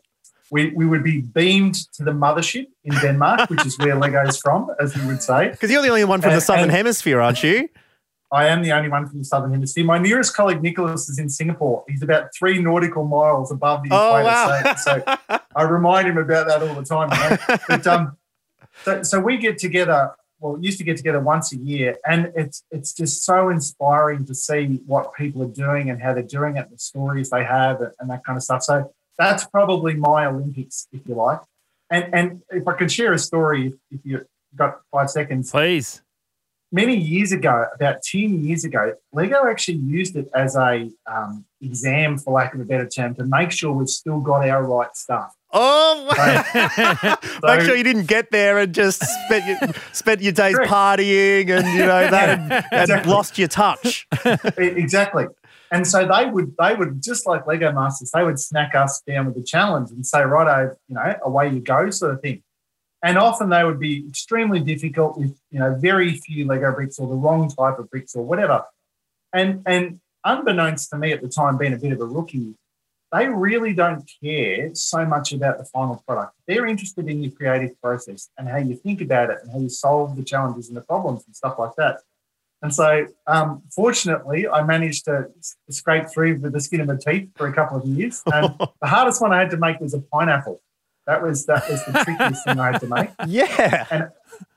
We, 0.50 0.70
we 0.70 0.86
would 0.86 1.04
be 1.04 1.22
beamed 1.22 1.76
to 1.94 2.04
the 2.04 2.12
mothership 2.12 2.68
in 2.84 2.96
Denmark, 2.96 3.50
which 3.50 3.66
is 3.66 3.78
where 3.78 3.96
Lego's 3.96 4.38
from, 4.38 4.70
as 4.80 4.96
you 4.96 5.06
would 5.08 5.22
say. 5.22 5.50
Because 5.50 5.70
you're 5.70 5.82
the 5.82 5.90
only 5.90 6.06
one 6.06 6.22
from 6.22 6.32
and, 6.32 6.38
the 6.38 6.42
Southern 6.42 6.70
Hemisphere, 6.70 7.20
aren't 7.20 7.44
you? 7.44 7.70
I 8.32 8.48
am 8.48 8.62
the 8.62 8.72
only 8.74 8.90
one 8.90 9.08
from 9.08 9.20
the 9.20 9.26
Southern 9.26 9.52
Hemisphere. 9.52 9.86
My 9.86 9.98
nearest 9.98 10.36
colleague, 10.36 10.62
Nicholas, 10.62 11.08
is 11.10 11.18
in 11.18 11.30
Singapore. 11.30 11.86
He's 11.88 12.02
about 12.02 12.30
three 12.38 12.60
nautical 12.62 13.06
miles 13.06 13.52
above 13.52 13.84
the 13.84 13.90
oh, 13.92 14.18
equator. 14.18 14.26
Wow. 14.26 14.76
So, 14.76 15.04
so, 15.04 15.40
I 15.56 15.64
remind 15.64 16.08
him 16.08 16.18
about 16.18 16.48
that 16.48 16.62
all 16.62 16.76
the 16.76 16.84
time. 16.84 17.10
Know? 17.10 17.58
But 17.68 17.88
um, 17.88 18.18
so, 18.84 19.04
so 19.04 19.20
we 19.20 19.38
get 19.38 19.58
together. 19.58 20.12
Well, 20.40 20.60
used 20.62 20.78
to 20.78 20.84
get 20.84 20.98
together 20.98 21.20
once 21.20 21.52
a 21.52 21.58
year, 21.58 21.98
and 22.08 22.32
it's 22.36 22.64
it's 22.70 22.94
just 22.94 23.24
so 23.24 23.50
inspiring 23.50 24.24
to 24.26 24.36
see 24.36 24.82
what 24.86 25.16
people 25.16 25.42
are 25.42 25.48
doing 25.48 25.90
and 25.90 26.00
how 26.00 26.14
they're 26.14 26.22
doing 26.22 26.58
it, 26.58 26.70
the 26.70 26.78
stories 26.78 27.32
they 27.32 27.44
have, 27.44 27.82
and 28.00 28.10
that 28.12 28.24
kind 28.24 28.38
of 28.38 28.44
stuff. 28.44 28.62
So 28.62 28.94
that's 29.18 29.46
probably 29.46 29.96
my 29.96 30.26
Olympics, 30.26 30.88
if 30.92 31.02
you 31.08 31.16
like. 31.16 31.40
And 31.90 32.14
and 32.14 32.42
if 32.50 32.68
I 32.68 32.74
could 32.74 32.92
share 32.92 33.14
a 33.14 33.20
story, 33.20 33.68
if, 33.68 33.74
if 33.92 34.00
you've 34.04 34.26
got 34.56 34.82
five 34.92 35.10
seconds, 35.10 35.52
please. 35.52 36.02
Many 36.70 36.98
years 36.98 37.32
ago, 37.32 37.66
about 37.74 38.04
ten 38.04 38.44
years 38.44 38.66
ago, 38.66 38.94
Lego 39.14 39.48
actually 39.48 39.78
used 39.78 40.18
it 40.18 40.30
as 40.36 40.58
a 40.58 40.92
um, 41.10 41.46
exam, 41.62 42.18
for 42.18 42.34
lack 42.34 42.54
of 42.54 42.60
a 42.60 42.66
better 42.66 42.88
term, 42.88 43.16
to 43.16 43.24
make 43.24 43.52
sure 43.52 43.72
we've 43.72 43.88
still 43.88 44.20
got 44.20 44.48
our 44.48 44.64
right 44.64 44.94
stuff. 44.96 45.34
Oh, 45.54 46.10
so, 47.24 47.40
make 47.44 47.62
sure 47.62 47.76
you 47.76 47.84
didn't 47.84 48.08
get 48.08 48.32
there 48.32 48.58
and 48.58 48.74
just 48.74 49.02
spent 49.26 49.46
your, 49.46 49.74
spent 49.94 50.22
your 50.22 50.34
days 50.34 50.56
correct. 50.56 50.72
partying 50.72 51.50
and 51.50 51.68
you 51.74 51.86
know 51.86 52.10
that 52.10 52.40
and, 52.40 52.66
exactly. 52.72 53.12
lost 53.12 53.38
your 53.38 53.48
touch. 53.48 54.08
exactly. 54.58 55.28
And 55.72 55.86
so 55.86 56.08
they 56.08 56.26
would 56.30 56.56
they 56.58 56.76
would 56.76 57.02
just 57.02 57.26
like 57.28 57.46
Lego 57.46 57.72
Masters, 57.72 58.12
they 58.12 58.24
would 58.24 58.40
snack 58.40 58.76
us 58.76 59.02
down 59.02 59.26
with 59.26 59.36
the 59.36 59.44
challenge 59.44 59.92
and 59.92 60.06
say, 60.06 60.22
"Righto, 60.24 60.76
you 60.88 60.96
know, 60.96 61.16
away 61.24 61.50
you 61.50 61.60
go," 61.60 61.90
sort 61.90 62.14
of 62.14 62.22
thing. 62.22 62.44
And 63.04 63.18
often 63.18 63.50
they 63.50 63.64
would 63.64 63.80
be 63.80 64.08
extremely 64.08 64.60
difficult 64.60 65.18
with 65.18 65.38
you 65.52 65.60
know 65.60 65.76
very 65.76 66.16
few 66.16 66.46
Lego 66.46 66.74
bricks 66.74 67.00
or 67.00 67.08
the 67.08 67.16
wrong 67.16 67.50
type 67.50 67.80
of 67.80 67.90
bricks 67.90 68.16
or 68.16 68.24
whatever. 68.24 68.64
And 69.34 69.62
and 69.66 70.00
unbeknownst 70.24 70.90
to 70.92 70.98
me 70.98 71.12
at 71.12 71.22
the 71.22 71.30
time, 71.30 71.58
being 71.58 71.74
a 71.74 71.78
bit 71.78 71.92
of 71.92 72.02
a 72.02 72.06
rookie, 72.06 72.56
they 73.12 73.28
really 73.28 73.74
don't 73.74 74.10
care 74.22 74.74
so 74.74 75.06
much 75.06 75.32
about 75.32 75.58
the 75.58 75.66
final 75.66 76.04
product. 76.08 76.34
They're 76.48 76.66
interested 76.66 77.08
in 77.08 77.24
your 77.24 77.32
creative 77.32 77.80
process 77.82 78.30
and 78.38 78.48
how 78.48 78.58
you 78.58 78.76
think 78.76 79.02
about 79.02 79.30
it 79.30 79.40
and 79.42 79.52
how 79.52 79.60
you 79.60 79.70
solve 79.70 80.16
the 80.16 80.24
challenges 80.24 80.68
and 80.68 80.78
the 80.78 80.82
problems 80.82 81.24
and 81.26 81.36
stuff 81.36 81.58
like 81.60 81.76
that. 81.78 82.02
And 82.62 82.74
so, 82.74 83.06
um, 83.28 83.62
fortunately, 83.72 84.48
I 84.48 84.64
managed 84.64 85.06
to 85.06 85.28
scrape 85.70 86.10
through 86.10 86.40
with 86.40 86.54
the 86.54 86.60
skin 86.60 86.82
of 86.82 86.88
my 86.88 86.96
teeth 86.96 87.30
for 87.36 87.48
a 87.48 87.54
couple 87.54 87.78
of 87.78 87.86
years. 87.86 88.22
And 88.26 88.56
the 88.82 88.88
hardest 88.88 89.22
one 89.22 89.32
I 89.32 89.40
had 89.40 89.52
to 89.52 89.58
make 89.58 89.80
was 89.80 89.94
a 89.94 90.00
pineapple. 90.00 90.62
That 91.06 91.22
was 91.22 91.46
that 91.46 91.70
was 91.70 91.86
the 91.86 91.94
trickiest 92.04 92.44
thing 92.44 92.60
I 92.60 92.72
had 92.72 92.82
to 92.82 92.88
make. 92.88 93.10
Yeah. 93.28 93.86
And 93.92 94.10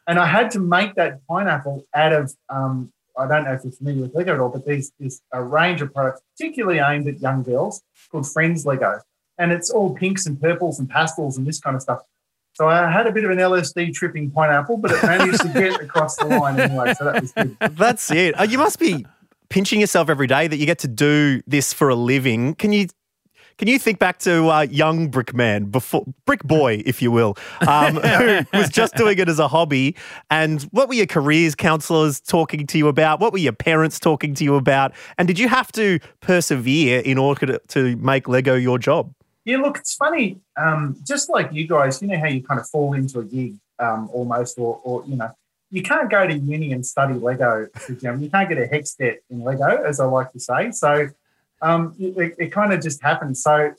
and 0.07 0.19
I 0.19 0.27
had 0.27 0.51
to 0.53 0.61
make 0.61 0.95
that 0.95 1.21
pineapple 1.29 1.87
out 1.95 2.13
of 2.13 2.35
um, 2.49 2.93
I 3.21 3.27
don't 3.27 3.45
know 3.45 3.53
if 3.53 3.65
you're 3.65 3.73
familiar 3.73 4.03
with 4.03 4.15
Lego 4.15 4.35
at 4.35 4.41
all, 4.41 4.49
but 4.49 4.65
there's, 4.65 4.93
there's 4.99 5.21
a 5.33 5.43
range 5.43 5.83
of 5.83 5.93
products, 5.93 6.23
particularly 6.37 6.79
aimed 6.79 7.07
at 7.07 7.21
young 7.21 7.43
girls, 7.43 7.83
called 8.11 8.31
Friends 8.31 8.65
Lego. 8.65 9.01
And 9.39 9.53
it's 9.53 9.71
all 9.71 9.95
pinks 9.95 10.27
and 10.27 10.41
purples 10.41 10.79
and 10.79 10.89
pastels 10.89 11.37
and 11.37 11.47
this 11.47 11.61
kind 11.61 11.77
of 11.77 11.83
stuff. 11.83 12.01
So 12.55 12.69
I 12.69 12.91
had 12.91 13.07
a 13.07 13.13
bit 13.13 13.25
of 13.25 13.31
an 13.31 13.39
LSD 13.39 13.95
tripping 13.95 14.31
pineapple, 14.31 14.77
but 14.77 14.91
it 14.91 15.03
managed 15.03 15.41
to 15.41 15.49
get 15.49 15.81
across 15.81 16.17
the 16.17 16.27
line 16.27 16.61
anyway. 16.61 16.95
So 16.95 17.05
that 17.05 17.23
was 17.23 17.33
good. 17.33 17.57
That's 17.77 18.11
it. 18.11 18.35
Oh, 18.39 18.43
you 18.45 18.59
must 18.59 18.79
be 18.79 19.07
pinching 19.49 19.81
yourself 19.81 20.09
every 20.09 20.27
day 20.27 20.47
that 20.47 20.57
you 20.57 20.67
get 20.67 20.79
to 20.81 20.89
do 20.89 21.43
this 21.47 21.73
for 21.73 21.89
a 21.89 21.95
living. 21.95 22.55
Can 22.55 22.73
you 22.73 22.89
can 23.61 23.69
you 23.69 23.79
think 23.79 23.99
back 23.99 24.19
to 24.21 24.49
uh, 24.49 24.63
young 24.63 25.09
brick 25.09 25.35
man 25.35 25.67
before 25.67 26.07
brick 26.25 26.43
boy, 26.45 26.83
if 26.87 27.03
you 27.03 27.11
will, 27.11 27.37
um, 27.69 27.97
who 27.97 28.45
was 28.55 28.71
just 28.71 28.95
doing 28.95 29.19
it 29.19 29.29
as 29.29 29.39
a 29.39 29.49
hobby? 29.49 29.97
And 30.31 30.63
what 30.71 30.89
were 30.89 30.95
your 30.95 31.05
careers 31.05 31.55
counselors 31.55 32.23
talking 32.23 32.67
to 32.69 32.79
you 32.79 32.89
about? 32.89 33.21
What 33.21 33.35
were 33.35 33.39
your 33.39 33.53
parents 33.53 34.01
talking 34.01 34.33
to 34.37 34.45
you 34.45 34.55
about? 34.55 34.95
And 35.19 35.29
did 35.29 35.39
you 35.39 35.47
have 35.49 35.71
to 35.73 35.99
persevere 36.21 37.01
in 37.01 37.19
order 37.19 37.45
to, 37.47 37.61
to 37.69 37.97
make 37.97 38.29
Lego 38.29 38.55
your 38.55 38.79
job? 38.79 39.13
Yeah, 39.51 39.57
look, 39.57 39.79
it's 39.79 39.97
funny. 39.97 40.39
Um, 40.57 40.97
just 41.05 41.29
like 41.29 41.53
you 41.53 41.67
guys, 41.67 42.01
you 42.01 42.07
know 42.07 42.21
how 42.21 42.29
you 42.29 42.41
kind 42.41 42.61
of 42.61 42.69
fall 42.69 42.95
into 42.95 43.19
a 43.19 43.25
gig 43.25 43.57
um, 43.81 44.09
almost, 44.13 44.57
or, 44.61 44.81
or 44.85 45.05
you 45.07 45.17
know, 45.17 45.35
you 45.73 45.83
can't 45.83 46.09
go 46.09 46.25
to 46.25 46.33
uni 46.33 46.73
and 46.73 46.87
study 46.87 47.15
Lego. 47.15 47.67
You, 47.89 47.97
can't 47.97 48.49
get 48.49 48.59
a 48.59 48.69
HECS 48.69 48.97
debt 48.97 49.19
in 49.29 49.43
Lego, 49.43 49.83
as 49.83 49.99
I 49.99 50.05
like 50.05 50.31
to 50.35 50.39
say. 50.39 50.71
So 50.71 51.09
um, 51.61 51.97
it, 51.99 52.37
it 52.39 52.53
kind 52.53 52.73
of 52.73 52.81
just 52.81 53.03
happened. 53.03 53.37
So 53.37 53.75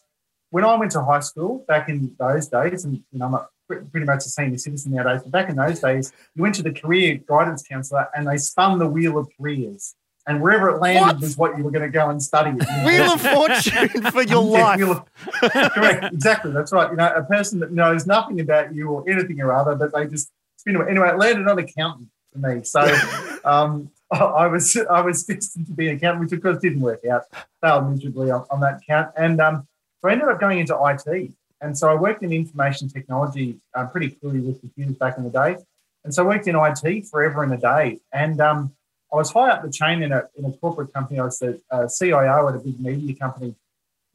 when 0.49 0.65
I 0.65 0.75
went 0.75 0.91
to 0.91 1.05
high 1.05 1.21
school 1.21 1.63
back 1.69 1.87
in 1.87 2.17
those 2.19 2.49
days, 2.49 2.83
and 2.83 2.95
you 2.95 3.19
know, 3.19 3.27
I'm 3.27 3.33
a, 3.35 3.47
pretty 3.91 4.05
much 4.05 4.25
a 4.25 4.29
senior 4.29 4.57
citizen 4.57 4.91
nowadays, 4.91 5.21
but 5.23 5.31
back 5.31 5.49
in 5.49 5.55
those 5.55 5.79
days, 5.79 6.11
you 6.35 6.41
went 6.41 6.55
to 6.55 6.63
the 6.63 6.73
career 6.73 7.21
guidance 7.25 7.63
counsellor 7.63 8.09
and 8.13 8.27
they 8.27 8.35
spun 8.35 8.77
the 8.77 8.89
wheel 8.89 9.17
of 9.17 9.29
careers. 9.37 9.95
And 10.27 10.41
wherever 10.41 10.69
it 10.69 10.79
landed 10.79 11.01
What? 11.01 11.19
was 11.21 11.37
what 11.37 11.57
you 11.57 11.63
were 11.63 11.71
going 11.71 11.81
to 11.83 11.89
go 11.89 12.09
and 12.09 12.21
study. 12.21 12.51
Wheel 12.85 13.11
of 13.13 13.21
Fortune 13.21 14.03
for 14.11 14.21
your 14.21 14.43
Yeah, 14.57 14.63
life. 14.65 14.81
Of- 14.81 15.51
correct, 15.73 16.13
exactly. 16.13 16.51
That's 16.51 16.71
right. 16.71 16.91
You 16.91 16.97
know, 16.97 17.11
a 17.15 17.23
person 17.23 17.59
that 17.59 17.71
knows 17.71 18.05
nothing 18.05 18.39
about 18.39 18.73
you 18.73 18.89
or 18.89 19.09
anything 19.09 19.41
or 19.41 19.51
other, 19.51 19.75
but 19.75 19.93
they 19.93 20.05
just 20.07 20.29
spin 20.57 20.75
away. 20.75 20.87
Anyway, 20.89 21.09
it 21.09 21.17
landed 21.17 21.47
on 21.47 21.57
accountant 21.57 22.07
for 22.31 22.39
me. 22.39 22.63
So 22.63 22.81
um, 23.45 23.89
I, 24.13 24.17
I 24.19 24.47
was 24.47 24.77
I 24.89 25.01
was 25.01 25.23
destined 25.23 25.65
to 25.67 25.73
be 25.73 25.89
an 25.89 25.97
accountant, 25.97 26.25
which 26.25 26.33
of 26.37 26.43
course 26.43 26.59
didn't 26.59 26.81
work 26.81 27.03
out. 27.05 27.23
Failed 27.61 27.89
miserably 27.91 28.29
on, 28.29 28.45
on 28.51 28.59
that 28.59 28.81
count. 28.87 29.11
And 29.17 29.41
um, 29.41 29.67
so 30.01 30.09
I 30.09 30.11
ended 30.13 30.27
up 30.27 30.39
going 30.39 30.59
into 30.59 30.77
IT. 30.85 31.31
And 31.61 31.77
so 31.77 31.89
I 31.89 31.95
worked 31.95 32.23
in 32.23 32.31
information 32.31 32.89
technology 32.89 33.57
uh, 33.75 33.85
pretty 33.87 34.09
clearly 34.11 34.39
with 34.39 34.59
computers 34.61 34.95
back 34.95 35.17
in 35.17 35.23
the 35.23 35.29
day. 35.29 35.57
And 36.03 36.13
so 36.13 36.23
I 36.23 36.27
worked 36.27 36.47
in 36.47 36.55
IT 36.55 37.07
forever 37.07 37.43
and 37.43 37.53
a 37.53 37.57
day. 37.57 37.99
And 38.11 38.39
um, 38.41 38.73
I 39.13 39.17
was 39.17 39.31
high 39.31 39.49
up 39.49 39.63
the 39.63 39.71
chain 39.71 40.03
in 40.03 40.11
a, 40.11 40.23
in 40.37 40.45
a 40.45 40.51
corporate 40.53 40.93
company. 40.93 41.19
I 41.19 41.25
was 41.25 41.39
the 41.39 41.61
uh, 41.69 41.87
CIO 41.87 42.47
at 42.47 42.55
a 42.55 42.59
big 42.59 42.79
media 42.79 43.15
company. 43.15 43.55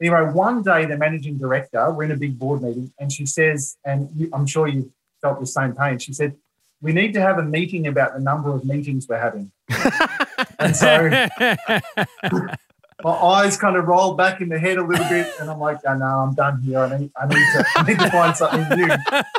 Anyway, 0.01 0.31
one 0.31 0.61
day 0.61 0.85
the 0.85 0.97
managing 0.97 1.37
director, 1.37 1.91
we're 1.91 2.03
in 2.03 2.11
a 2.11 2.17
big 2.17 2.37
board 2.37 2.61
meeting, 2.61 2.91
and 2.99 3.11
she 3.11 3.25
says, 3.25 3.77
and 3.83 4.09
you, 4.15 4.29
I'm 4.33 4.45
sure 4.45 4.67
you 4.67 4.91
felt 5.21 5.39
the 5.39 5.45
same 5.45 5.73
pain. 5.73 5.97
She 5.97 6.13
said, 6.13 6.35
"We 6.81 6.93
need 6.93 7.13
to 7.13 7.21
have 7.21 7.39
a 7.39 7.43
meeting 7.43 7.87
about 7.87 8.13
the 8.13 8.19
number 8.19 8.53
of 8.53 8.63
meetings 8.63 9.07
we're 9.07 9.19
having." 9.19 9.51
and 10.59 10.75
so 10.75 11.09
my 13.07 13.13
eyes 13.13 13.55
kind 13.55 13.77
of 13.77 13.87
rolled 13.87 14.17
back 14.17 14.41
in 14.41 14.49
the 14.49 14.59
head 14.59 14.77
a 14.77 14.83
little 14.83 15.07
bit, 15.07 15.33
and 15.39 15.49
I'm 15.49 15.59
like, 15.59 15.79
"Oh 15.87 15.95
no, 15.95 16.05
I'm 16.05 16.33
done 16.33 16.61
here. 16.61 16.79
I 16.79 16.97
need, 16.97 17.11
I 17.15 17.25
need 17.25 17.35
to, 17.35 17.65
I 17.77 17.83
need 17.87 17.99
to 17.99 18.11
find 18.11 18.35
something 18.35 18.77
new." 18.77 18.89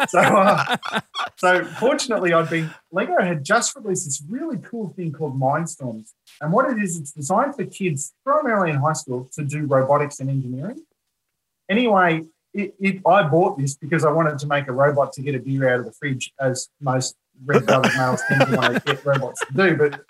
So, 0.09 0.21
uh, 0.21 0.77
so 1.37 1.65
fortunately, 1.65 2.33
I'd 2.33 2.49
been 2.49 2.71
Lego 2.93 3.21
had 3.21 3.45
just 3.45 3.77
released 3.77 4.07
this 4.07 4.23
really 4.27 4.57
cool 4.59 4.89
thing 4.91 5.13
called 5.13 5.39
Mindstorms, 5.39 6.13
and 6.41 6.51
what 6.51 6.71
it 6.71 6.83
is, 6.83 6.97
it's 6.97 7.13
designed 7.13 7.57
for 7.57 7.67
kids 7.67 8.15
primarily 8.25 8.71
in 8.71 8.77
high 8.77 8.95
school 8.95 9.29
to 9.33 9.45
do 9.45 9.67
robotics 9.67 10.21
and 10.21 10.31
engineering. 10.31 10.81
Anyway, 11.69 12.23
it, 12.55 12.75
it, 12.81 13.03
I 13.07 13.25
bought 13.25 13.59
this 13.59 13.75
because 13.75 14.05
I 14.05 14.11
wanted 14.11 14.39
to 14.39 14.47
make 14.47 14.69
a 14.69 14.73
robot 14.73 15.13
to 15.15 15.23
get 15.23 15.35
a 15.35 15.41
beer 15.41 15.69
out 15.69 15.81
of 15.81 15.85
the 15.85 15.93
fridge, 15.93 16.33
as 16.41 16.71
most 16.81 17.17
red-blooded 17.45 17.93
males 17.97 18.23
tend 18.29 18.49
to 18.49 18.57
want 18.57 18.75
to 18.75 18.81
get 18.81 19.05
robots 19.05 19.41
to 19.47 19.53
do. 19.53 19.77
But 19.77 20.01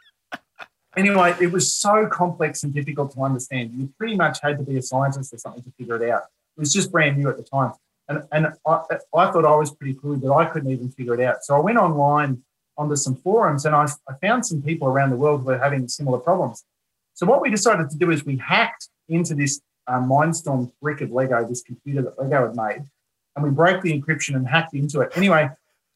anyway, 0.96 1.34
it 1.40 1.52
was 1.52 1.72
so 1.74 2.06
complex 2.06 2.62
and 2.62 2.72
difficult 2.72 3.12
to 3.12 3.22
understand. 3.22 3.72
You 3.74 3.92
pretty 3.98 4.16
much 4.16 4.38
had 4.42 4.58
to 4.58 4.64
be 4.64 4.78
a 4.78 4.82
scientist 4.82 5.32
or 5.32 5.38
something 5.38 5.62
to 5.62 5.70
figure 5.78 6.02
it 6.02 6.10
out. 6.10 6.24
It 6.56 6.60
was 6.60 6.72
just 6.72 6.90
brand 6.90 7.18
new 7.18 7.28
at 7.28 7.36
the 7.36 7.42
time. 7.42 7.72
And, 8.08 8.22
and 8.32 8.46
I, 8.66 8.82
I 9.14 9.30
thought 9.30 9.44
I 9.44 9.54
was 9.54 9.70
pretty 9.70 9.94
cool, 10.00 10.16
but 10.16 10.32
I 10.32 10.46
couldn't 10.46 10.70
even 10.70 10.90
figure 10.90 11.14
it 11.14 11.20
out. 11.20 11.44
So 11.44 11.54
I 11.56 11.60
went 11.60 11.78
online 11.78 12.42
onto 12.76 12.96
some 12.96 13.16
forums 13.16 13.66
and 13.66 13.74
I, 13.74 13.86
I 14.08 14.14
found 14.22 14.46
some 14.46 14.62
people 14.62 14.88
around 14.88 15.10
the 15.10 15.16
world 15.16 15.40
who 15.40 15.46
were 15.46 15.58
having 15.58 15.88
similar 15.88 16.18
problems. 16.18 16.64
So 17.14 17.26
what 17.26 17.42
we 17.42 17.50
decided 17.50 17.90
to 17.90 17.98
do 17.98 18.10
is 18.10 18.24
we 18.24 18.36
hacked 18.36 18.88
into 19.08 19.34
this 19.34 19.60
uh, 19.88 20.00
Mindstorm 20.00 20.70
brick 20.80 21.00
of 21.00 21.10
Lego, 21.10 21.46
this 21.46 21.62
computer 21.62 22.02
that 22.02 22.18
Lego 22.18 22.46
had 22.46 22.56
made, 22.56 22.84
and 23.34 23.44
we 23.44 23.50
broke 23.50 23.82
the 23.82 23.98
encryption 23.98 24.36
and 24.36 24.46
hacked 24.46 24.74
into 24.74 25.00
it. 25.00 25.12
Anyway, 25.16 25.50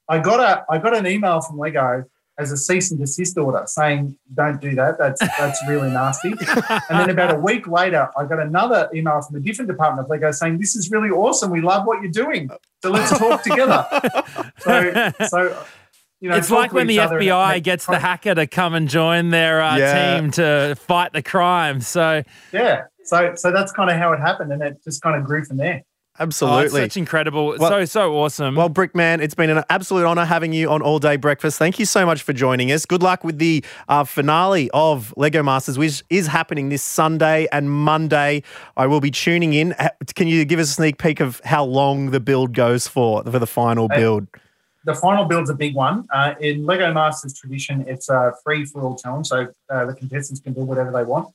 I 0.08 0.18
got 0.18 0.40
a 0.40 0.64
I 0.68 0.78
got 0.78 0.96
an 0.96 1.06
email 1.06 1.40
from 1.40 1.58
Lego 1.58 2.04
as 2.38 2.50
a 2.50 2.56
cease 2.56 2.90
and 2.90 2.98
desist 2.98 3.36
order 3.36 3.62
saying, 3.66 4.16
"Don't 4.34 4.60
do 4.60 4.74
that. 4.74 4.98
That's 4.98 5.20
that's 5.38 5.60
really 5.68 5.90
nasty." 5.90 6.30
and 6.30 6.98
then 6.98 7.10
about 7.10 7.34
a 7.34 7.38
week 7.38 7.66
later, 7.68 8.08
I 8.16 8.24
got 8.24 8.40
another 8.40 8.88
email 8.94 9.20
from 9.20 9.36
a 9.36 9.40
different 9.40 9.70
department 9.70 10.06
of 10.06 10.10
Lego 10.10 10.30
saying, 10.32 10.58
"This 10.58 10.74
is 10.74 10.90
really 10.90 11.10
awesome. 11.10 11.50
We 11.50 11.60
love 11.60 11.86
what 11.86 12.02
you're 12.02 12.10
doing. 12.10 12.50
So 12.82 12.90
let's 12.90 13.16
talk 13.18 13.42
together." 13.42 13.86
So, 14.58 15.12
so 15.28 15.64
you 16.20 16.28
know, 16.30 16.36
it's 16.36 16.50
like 16.50 16.72
when 16.72 16.86
the 16.86 16.94
each 16.94 17.00
other 17.00 17.18
and 17.18 17.26
FBI 17.26 17.62
gets 17.62 17.84
the 17.86 17.98
hacker 17.98 18.34
to 18.34 18.46
come 18.46 18.74
and 18.74 18.88
join 18.88 19.30
their 19.30 19.60
uh, 19.60 19.76
Yeah. 19.76 20.20
team 20.20 20.30
to 20.32 20.76
fight 20.76 21.12
the 21.12 21.22
crime. 21.22 21.80
So 21.80 22.22
Yeah. 22.52 22.82
So 23.04 23.34
so 23.34 23.50
that's 23.50 23.72
kind 23.72 23.90
of 23.90 23.96
how 23.96 24.12
it 24.12 24.20
happened, 24.20 24.52
and 24.52 24.62
it 24.62 24.82
just 24.84 25.02
kind 25.02 25.16
of 25.16 25.24
grew 25.24 25.44
from 25.44 25.56
there. 25.56 25.82
Oh, 26.20 26.58
it's 26.58 26.72
such 26.72 26.96
incredible, 26.96 27.56
Well- 27.58 27.70
so 27.70 27.84
so 27.84 28.14
awesome. 28.18 28.54
Well, 28.54 28.68
Brickman, 28.70 29.20
it's 29.20 29.34
been 29.34 29.50
an 29.50 29.64
absolute 29.70 30.04
honor 30.04 30.24
having 30.24 30.52
you 30.52 30.70
on 30.70 30.82
All 30.82 30.98
Day 30.98 31.16
Breakfast. 31.16 31.58
Thank 31.58 31.78
you 31.78 31.86
so 31.86 32.04
much 32.04 32.22
for 32.22 32.32
joining 32.32 32.70
us. 32.70 32.84
Good 32.86 33.02
luck 33.02 33.24
with 33.24 33.38
the 33.38 33.64
uh, 33.88 34.04
finale 34.04 34.70
of 34.74 35.14
Lego 35.16 35.42
Masters, 35.42 35.78
which 35.78 36.02
is 36.10 36.26
happening 36.26 36.68
this 36.68 36.82
Sunday 36.82 37.48
and 37.50 37.70
Monday. 37.70 38.42
I 38.76 38.86
will 38.86 39.00
be 39.00 39.10
tuning 39.10 39.54
in. 39.54 39.74
Can 40.14 40.28
you 40.28 40.44
give 40.44 40.60
us 40.60 40.70
a 40.70 40.74
sneak 40.74 40.98
peek 40.98 41.20
of 41.20 41.40
how 41.44 41.64
long 41.64 42.10
the 42.10 42.20
build 42.20 42.52
goes 42.52 42.86
for 42.86 43.22
for 43.24 43.38
the 43.38 43.46
final 43.46 43.88
Hey. 43.90 44.00
build? 44.00 44.26
The 44.84 44.94
final 44.94 45.24
build's 45.26 45.48
a 45.48 45.54
big 45.54 45.76
one. 45.76 46.06
Uh, 46.12 46.34
in 46.40 46.66
Lego 46.66 46.92
Masters 46.92 47.34
tradition, 47.34 47.84
it's 47.86 48.08
a 48.08 48.32
free 48.42 48.64
for 48.64 48.82
all 48.82 48.96
challenge, 48.96 49.28
so 49.28 49.46
uh, 49.70 49.84
the 49.86 49.94
contestants 49.94 50.40
can 50.40 50.52
build 50.54 50.66
whatever 50.66 50.90
they 50.90 51.04
want. 51.04 51.28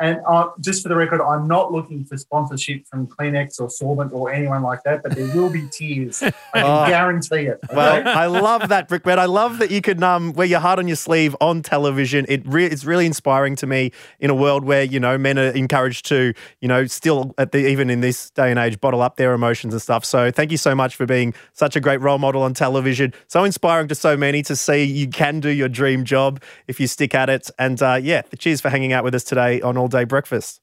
And 0.00 0.20
uh, 0.26 0.48
just 0.60 0.82
for 0.82 0.88
the 0.88 0.96
record, 0.96 1.20
I'm 1.20 1.46
not 1.46 1.70
looking 1.70 2.04
for 2.04 2.16
sponsorship 2.16 2.86
from 2.88 3.06
Kleenex 3.06 3.60
or 3.60 3.68
Sorbent 3.68 4.12
or 4.12 4.32
anyone 4.32 4.62
like 4.62 4.82
that, 4.82 5.02
but 5.02 5.14
there 5.14 5.26
will 5.36 5.48
be 5.50 5.68
tears. 5.70 6.22
I 6.22 6.30
can 6.54 6.64
Oh. 6.64 6.86
guarantee 6.88 7.46
it. 7.46 7.60
Well. 7.72 8.08
I 8.08 8.26
love 8.26 8.68
that, 8.70 8.88
Brickman. 8.88 9.18
I 9.18 9.26
love 9.26 9.58
that 9.58 9.70
you 9.70 9.80
can 9.80 10.02
um, 10.02 10.32
wear 10.32 10.46
your 10.46 10.58
heart 10.60 10.78
on 10.80 10.88
your 10.88 10.96
sleeve 10.96 11.36
on 11.40 11.62
television. 11.62 12.26
It 12.28 12.42
re- 12.46 12.64
it's 12.66 12.84
really 12.84 13.06
inspiring 13.06 13.54
to 13.56 13.66
me 13.66 13.92
in 14.18 14.28
a 14.30 14.34
world 14.34 14.64
where 14.64 14.82
you 14.82 14.98
know 14.98 15.16
men 15.18 15.38
are 15.38 15.50
encouraged 15.50 16.06
to 16.06 16.32
you 16.60 16.68
know 16.68 16.86
still 16.86 17.34
at 17.38 17.52
the 17.52 17.58
even 17.68 17.88
in 17.90 18.00
this 18.00 18.30
day 18.30 18.50
and 18.50 18.58
age 18.58 18.80
bottle 18.80 19.02
up 19.02 19.16
their 19.16 19.34
emotions 19.34 19.72
and 19.72 19.80
stuff. 19.82 20.04
So 20.04 20.30
thank 20.32 20.50
you 20.50 20.56
so 20.58 20.74
much 20.74 20.96
for 20.96 21.06
being 21.06 21.32
such 21.52 21.76
a 21.76 21.80
great 21.80 22.00
role 22.00 22.18
model 22.18 22.42
on 22.42 22.54
television. 22.54 23.12
So 23.28 23.44
inspiring 23.44 23.88
to 23.88 23.94
so 23.94 24.16
many 24.16 24.42
to 24.44 24.56
see 24.56 24.82
you 24.82 25.06
can 25.08 25.38
do 25.40 25.48
your 25.50 25.68
dream 25.68 26.04
job 26.04 26.42
if 26.66 26.80
you 26.80 26.86
stick 26.88 27.14
at 27.14 27.28
it. 27.30 27.50
And 27.58 27.80
uh, 27.82 28.00
yeah, 28.02 28.22
cheers 28.38 28.60
for 28.60 28.68
hanging 28.68 28.92
out 28.92 29.04
with 29.04 29.14
us 29.14 29.22
today 29.24 29.60
on 29.60 29.76
All 29.82 29.88
Day 29.88 30.04
Breakfast. 30.04 30.60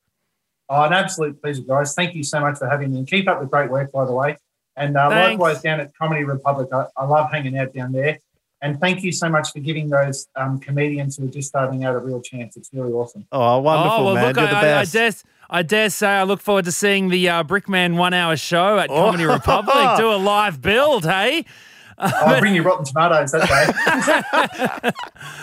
Oh, 0.69 0.81
an 0.83 0.93
absolute 0.93 1.41
pleasure, 1.41 1.61
guys. 1.63 1.93
Thank 1.93 2.15
you 2.15 2.23
so 2.23 2.39
much 2.39 2.57
for 2.57 2.69
having 2.69 2.91
me. 2.91 2.99
And 2.99 3.07
keep 3.07 3.27
up 3.27 3.41
the 3.41 3.45
great 3.47 3.69
work, 3.69 3.91
by 3.91 4.05
the 4.05 4.13
way. 4.13 4.37
And 4.77 4.95
uh, 4.95 5.09
likewise 5.09 5.61
down 5.61 5.81
at 5.81 5.91
Comedy 5.97 6.23
Republic, 6.23 6.69
I, 6.71 6.85
I 6.95 7.03
love 7.03 7.29
hanging 7.29 7.57
out 7.57 7.73
down 7.73 7.91
there. 7.91 8.17
And 8.61 8.79
thank 8.79 9.03
you 9.03 9.11
so 9.11 9.27
much 9.27 9.51
for 9.51 9.59
giving 9.59 9.89
those 9.89 10.27
um, 10.37 10.57
comedians 10.59 11.17
who 11.17 11.25
are 11.25 11.31
just 11.31 11.49
starting 11.49 11.83
out 11.83 11.95
a 11.95 11.99
real 11.99 12.21
chance. 12.21 12.55
It's 12.55 12.69
really 12.71 12.93
awesome. 12.93 13.27
Oh, 13.33 13.59
wonderful, 13.59 13.99
oh 13.99 14.05
well, 14.05 14.15
man! 14.15 14.27
look, 14.27 14.37
You're 14.37 14.45
I, 14.47 14.49
the 14.51 14.55
I- 14.55 14.59
I 14.59 14.81
best. 14.83 14.93
dare, 14.93 15.11
I 15.49 15.61
dare 15.63 15.89
say 15.89 16.07
I 16.07 16.23
look 16.23 16.39
forward 16.39 16.63
to 16.65 16.71
seeing 16.71 17.09
the 17.09 17.27
uh, 17.27 17.43
Brickman 17.43 17.97
one-hour 17.97 18.37
show 18.37 18.77
at 18.79 18.87
Comedy 18.87 19.25
Republic. 19.25 19.97
Do 19.97 20.11
a 20.11 20.15
live 20.15 20.61
build, 20.61 21.03
hey? 21.03 21.43
I'll 21.97 22.39
bring 22.39 22.55
you 22.55 22.61
rotten 22.63 22.85
tomatoes 22.85 23.31
that 23.33 23.49
day. 24.83 24.91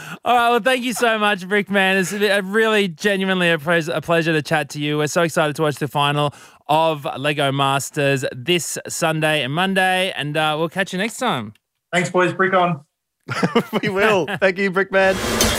All 0.27 0.35
right. 0.35 0.51
Well, 0.51 0.59
thank 0.59 0.83
you 0.83 0.93
so 0.93 1.21
much, 1.21 1.43
Brickman. 1.47 2.01
It's 2.01 2.13
a- 2.13 2.43
really 2.43 2.89
genuinely 2.89 3.49
a, 3.49 3.61
pres- 3.61 3.87
a 3.87 4.01
pleasure 4.01 4.33
to 4.33 4.43
chat 4.43 4.69
to 4.71 4.81
you. 4.81 4.99
We're 4.99 5.07
so 5.07 5.23
excited 5.23 5.55
to 5.55 5.63
watch 5.63 5.77
the 5.77 5.87
final 5.87 6.35
of 6.67 7.07
Lego 7.17 7.53
Masters 7.53 8.25
this 8.35 8.77
Sunday 8.89 9.45
and 9.45 9.55
Monday, 9.55 10.13
and 10.17 10.37
uh, 10.37 10.57
we'll 10.59 10.69
catch 10.69 10.93
you 10.93 10.99
next 10.99 11.19
time. 11.19 11.55
Thanks, 11.93 12.11
boys. 12.11 12.33
Brick 12.33 12.55
on. 12.55 12.85
we 13.83 13.89
will. 13.89 14.27
Thank 14.41 14.59
you, 14.59 14.73
Brickman. 14.73 15.55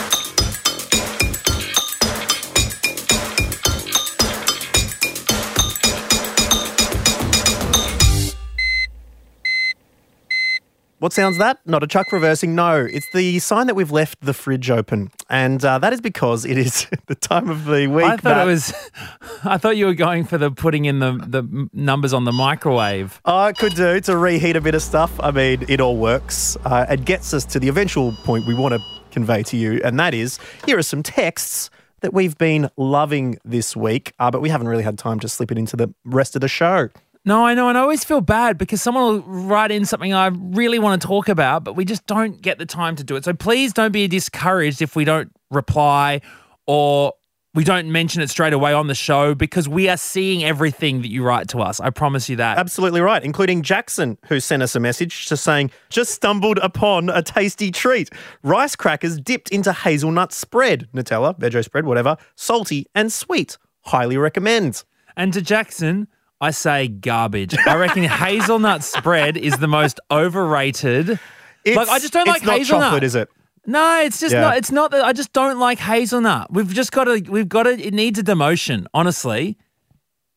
What 11.00 11.12
sounds 11.12 11.38
that? 11.38 11.60
Not 11.64 11.82
a 11.84 11.86
chuck 11.86 12.10
reversing. 12.10 12.56
No, 12.56 12.84
it's 12.84 13.06
the 13.12 13.38
sign 13.38 13.68
that 13.68 13.74
we've 13.76 13.92
left 13.92 14.20
the 14.20 14.34
fridge 14.34 14.68
open, 14.68 15.10
and 15.30 15.64
uh, 15.64 15.78
that 15.78 15.92
is 15.92 16.00
because 16.00 16.44
it 16.44 16.58
is 16.58 16.88
the 17.06 17.14
time 17.14 17.48
of 17.48 17.66
the 17.66 17.86
week. 17.86 18.04
I 18.04 18.16
thought 18.16 18.22
that- 18.22 18.42
it 18.42 18.50
was. 18.50 18.72
I 19.44 19.58
thought 19.58 19.76
you 19.76 19.86
were 19.86 19.94
going 19.94 20.24
for 20.24 20.38
the 20.38 20.50
putting 20.50 20.86
in 20.86 20.98
the 20.98 21.12
the 21.12 21.68
numbers 21.72 22.12
on 22.12 22.24
the 22.24 22.32
microwave. 22.32 23.20
Oh, 23.24 23.46
it 23.46 23.56
could 23.58 23.74
do 23.74 24.00
to 24.00 24.16
reheat 24.16 24.56
a 24.56 24.60
bit 24.60 24.74
of 24.74 24.82
stuff. 24.82 25.12
I 25.20 25.30
mean, 25.30 25.64
it 25.68 25.80
all 25.80 25.96
works. 25.96 26.56
Uh, 26.64 26.86
it 26.90 27.04
gets 27.04 27.32
us 27.32 27.44
to 27.46 27.60
the 27.60 27.68
eventual 27.68 28.12
point 28.24 28.46
we 28.46 28.54
want 28.54 28.74
to 28.74 28.80
convey 29.12 29.42
to 29.44 29.56
you, 29.56 29.80
and 29.84 30.00
that 30.00 30.14
is 30.14 30.38
here 30.66 30.78
are 30.78 30.82
some 30.82 31.02
texts 31.04 31.70
that 32.00 32.12
we've 32.14 32.38
been 32.38 32.70
loving 32.76 33.38
this 33.44 33.74
week, 33.76 34.12
uh, 34.18 34.30
but 34.30 34.40
we 34.40 34.48
haven't 34.48 34.68
really 34.68 34.84
had 34.84 34.96
time 34.98 35.18
to 35.20 35.28
slip 35.28 35.50
it 35.50 35.58
into 35.58 35.76
the 35.76 35.92
rest 36.04 36.34
of 36.36 36.40
the 36.40 36.48
show. 36.48 36.88
No, 37.28 37.44
I 37.44 37.52
know, 37.52 37.68
and 37.68 37.76
I 37.76 37.82
always 37.82 38.04
feel 38.04 38.22
bad 38.22 38.56
because 38.56 38.80
someone 38.80 39.04
will 39.04 39.20
write 39.20 39.70
in 39.70 39.84
something 39.84 40.14
I 40.14 40.28
really 40.28 40.78
want 40.78 41.02
to 41.02 41.06
talk 41.06 41.28
about, 41.28 41.62
but 41.62 41.74
we 41.74 41.84
just 41.84 42.06
don't 42.06 42.40
get 42.40 42.56
the 42.56 42.64
time 42.64 42.96
to 42.96 43.04
do 43.04 43.16
it. 43.16 43.24
So 43.24 43.34
please 43.34 43.74
don't 43.74 43.92
be 43.92 44.08
discouraged 44.08 44.80
if 44.80 44.96
we 44.96 45.04
don't 45.04 45.30
reply 45.50 46.22
or 46.66 47.12
we 47.52 47.64
don't 47.64 47.92
mention 47.92 48.22
it 48.22 48.30
straight 48.30 48.54
away 48.54 48.72
on 48.72 48.86
the 48.86 48.94
show 48.94 49.34
because 49.34 49.68
we 49.68 49.90
are 49.90 49.98
seeing 49.98 50.42
everything 50.42 51.02
that 51.02 51.10
you 51.10 51.22
write 51.22 51.48
to 51.48 51.58
us. 51.58 51.80
I 51.80 51.90
promise 51.90 52.30
you 52.30 52.36
that. 52.36 52.56
Absolutely 52.56 53.02
right, 53.02 53.22
including 53.22 53.60
Jackson, 53.60 54.16
who 54.24 54.40
sent 54.40 54.62
us 54.62 54.74
a 54.74 54.80
message 54.80 55.28
just 55.28 55.44
saying, 55.44 55.70
just 55.90 56.12
stumbled 56.12 56.56
upon 56.62 57.10
a 57.10 57.20
tasty 57.20 57.70
treat. 57.70 58.08
Rice 58.42 58.74
crackers 58.74 59.20
dipped 59.20 59.50
into 59.50 59.74
hazelnut 59.74 60.32
spread, 60.32 60.88
Nutella, 60.94 61.38
veggie 61.38 61.62
spread, 61.62 61.84
whatever, 61.84 62.16
salty 62.36 62.86
and 62.94 63.12
sweet. 63.12 63.58
Highly 63.82 64.16
recommend. 64.16 64.82
And 65.14 65.34
to 65.34 65.42
Jackson, 65.42 66.08
I 66.40 66.50
say 66.52 66.88
garbage. 66.88 67.56
I 67.66 67.76
reckon 67.76 68.02
hazelnut 68.04 68.84
spread 68.84 69.36
is 69.36 69.58
the 69.58 69.66
most 69.68 69.98
overrated. 70.10 71.18
It's, 71.64 71.76
like 71.76 71.88
I 71.88 71.98
just 71.98 72.12
don't 72.12 72.22
it's 72.28 72.38
like 72.38 72.44
not 72.44 72.58
hazelnut. 72.58 72.84
chocolate, 72.86 73.04
is 73.04 73.14
it? 73.14 73.28
No, 73.66 74.00
it's 74.00 74.20
just 74.20 74.32
Yeah. 74.32 74.42
not. 74.42 74.56
It's 74.56 74.70
not 74.70 74.90
that 74.92 75.04
I 75.04 75.12
just 75.12 75.32
don't 75.32 75.58
like 75.58 75.78
hazelnut. 75.78 76.52
We've 76.52 76.72
just 76.72 76.92
got 76.92 77.04
to. 77.04 77.20
We've 77.28 77.48
got 77.48 77.64
to. 77.64 77.70
It 77.70 77.92
needs 77.92 78.18
a 78.18 78.22
demotion. 78.22 78.86
Honestly, 78.94 79.58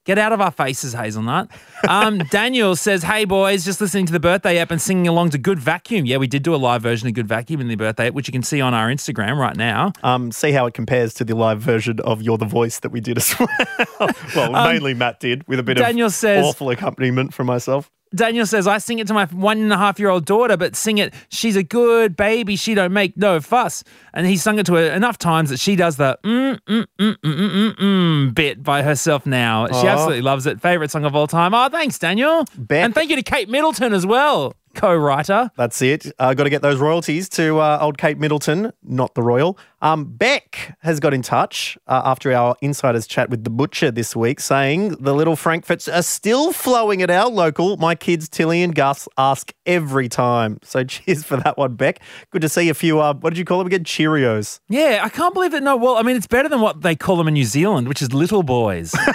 get 0.06 0.18
out 0.18 0.34
of 0.34 0.42
our 0.42 0.52
faces, 0.52 0.94
hazelnut. 0.94 1.50
Um, 1.88 2.18
Daniel 2.32 2.76
says, 2.76 3.04
"Hey 3.04 3.26
boys, 3.26 3.64
just 3.66 3.80
listening 3.82 4.06
to 4.08 4.14
the 4.14 4.20
birthday 4.20 4.58
app 4.58 4.72
and 4.72 4.82
singing 4.82 5.08
along 5.08 5.32
to 5.32 5.38
Good 5.38 5.60
Vacuum. 5.60 6.06
Yeah, 6.06 6.18
we 6.18 6.28
did 6.28 6.44
do 6.44 6.54
a 6.54 6.58
live 6.58 6.82
version 6.82 7.08
of 7.08 7.14
Good 7.14 7.28
Vacuum 7.28 7.62
in 7.62 7.68
the 7.68 7.76
birthday 7.76 8.08
app, 8.08 8.14
which 8.14 8.28
you 8.28 8.32
can 8.32 8.44
see 8.44 8.62
on 8.62 8.74
our 8.74 8.88
Instagram 8.90 9.38
right 9.38 9.56
now. 9.56 9.94
Um, 10.04 10.32
see 10.32 10.52
how 10.52 10.66
it 10.66 10.74
compares 10.74 11.14
to 11.16 11.24
the 11.24 11.36
live 11.36 11.60
version 11.62 12.00
of 12.02 12.22
You're 12.22 12.38
the 12.38 12.46
Voice 12.46 12.80
that 12.80 12.92
we 12.92 13.00
did 13.02 13.18
as 13.18 13.36
well. 14.00 14.10
well, 14.36 14.52
mainly 14.68 14.94
Matt 14.94 15.20
did 15.20 15.48
with 15.48 15.60
a 15.60 15.64
bit 15.64 15.78
Um, 15.78 15.84
Daniel 15.86 16.08
of 16.08 16.14
says- 16.14 16.46
awful 16.46 16.70
accompaniment 16.70 17.34
from 17.34 17.48
myself. 17.48 17.90
Daniel 18.14 18.46
says, 18.46 18.68
I 18.68 18.78
sing 18.78 19.00
it 19.00 19.08
to 19.08 19.14
my 19.14 19.26
one 19.28 19.60
and 19.60 19.72
a 19.72 19.78
half 19.78 20.00
year 20.00 20.10
old 20.10 20.26
daughter, 20.26 20.58
but 20.58 20.76
sing 20.76 20.98
it, 20.98 21.14
she's 21.30 21.56
a 21.56 21.64
good 21.64 22.16
baby, 22.16 22.56
she 22.56 22.74
don't 22.74 22.92
make 22.92 23.16
no 23.18 23.40
fuss. 23.40 23.84
And 24.14 24.28
he 24.28 24.38
sung 24.38 24.60
it 24.60 24.66
to 24.66 24.74
her 24.76 24.92
enough 24.92 25.18
times 25.18 25.50
that 25.50 25.60
she 25.60 25.76
does 25.76 25.96
the 25.96 26.20
mm, 26.24 26.60
mm, 26.68 26.86
mm, 27.00 27.16
mm, 27.16 27.18
mm, 27.24 27.50
mm, 27.50 27.76
mm 27.76 28.36
bit 28.36 28.64
by 28.64 28.82
herself 28.82 29.26
now. 29.26 29.68
She 29.68 29.88
absolutely 29.88 30.22
loves 30.22 30.46
it. 30.46 30.62
Favorite 30.62 30.92
song 30.92 31.06
of 31.06 31.16
all 31.16 31.28
time. 31.28 31.54
Oh, 31.54 31.70
thanks, 31.70 31.98
Daniel. 31.98 32.46
Beck. 32.58 32.84
And 32.84 32.94
thank 32.94 33.10
you 33.10 33.16
to 33.16 33.24
Kate 33.24 33.50
Middleton 33.50 33.94
as 33.94 34.06
well, 34.06 34.56
co 34.74 34.96
writer. 34.96 35.52
That's 35.58 35.82
it. 35.82 36.12
Uh, 36.20 36.34
got 36.34 36.44
to 36.46 36.50
get 36.50 36.62
those 36.62 36.80
royalties 36.80 37.28
to 37.30 37.60
uh, 37.60 37.78
old 37.82 37.98
Kate 37.98 38.18
Middleton, 38.18 38.72
not 38.84 39.16
the 39.16 39.24
royal. 39.24 39.58
Um, 39.82 40.06
Beck 40.06 40.78
has 40.82 41.00
got 41.00 41.14
in 41.14 41.22
touch 41.22 41.78
uh, 41.88 42.02
after 42.06 42.32
our 42.34 42.56
insiders 42.62 43.08
chat 43.08 43.30
with 43.30 43.44
the 43.44 43.50
butcher 43.50 43.90
this 43.92 44.16
week, 44.16 44.40
saying 44.40 44.90
the 45.00 45.14
little 45.14 45.36
Frankfurts 45.36 45.88
are 45.88 46.04
still 46.04 46.52
flowing 46.54 47.02
at 47.02 47.10
our 47.10 47.30
local. 47.30 47.78
My 47.78 47.96
kids 47.96 48.30
Tilly 48.30 48.62
and 48.62 48.76
Gus 48.76 49.08
ask 49.18 49.54
every 49.66 50.08
time. 50.08 50.60
So 50.64 50.84
cheers 50.86 51.24
for 51.24 51.38
that 51.38 51.58
one, 51.58 51.76
Beck. 51.76 52.00
Good 52.30 52.42
to 52.44 52.50
see 52.50 52.70
a 52.70 52.74
few. 52.74 53.00
Uh, 53.00 53.14
what 53.16 53.32
did 53.32 53.40
you 53.40 53.46
call 53.46 53.58
them 53.58 53.68
again? 53.68 53.84
Cheerios. 53.84 54.60
Yeah, 54.70 55.02
I 55.04 55.10
can't 55.10 55.34
believe 55.34 55.52
that. 55.52 55.64
No, 55.64 55.76
well, 55.78 55.96
I 55.98 56.04
mean, 56.04 56.16
it's 56.16 56.28
better 56.28 56.50
than 56.50 56.62
what 56.62 56.82
they 56.82 56.96
call 56.96 57.18
them 57.18 57.28
in 57.28 57.34
New 57.34 57.46
Zealand, 57.46 57.88
which 57.88 58.02
is 58.02 58.14
little 58.14 58.44
boys. 58.44 58.94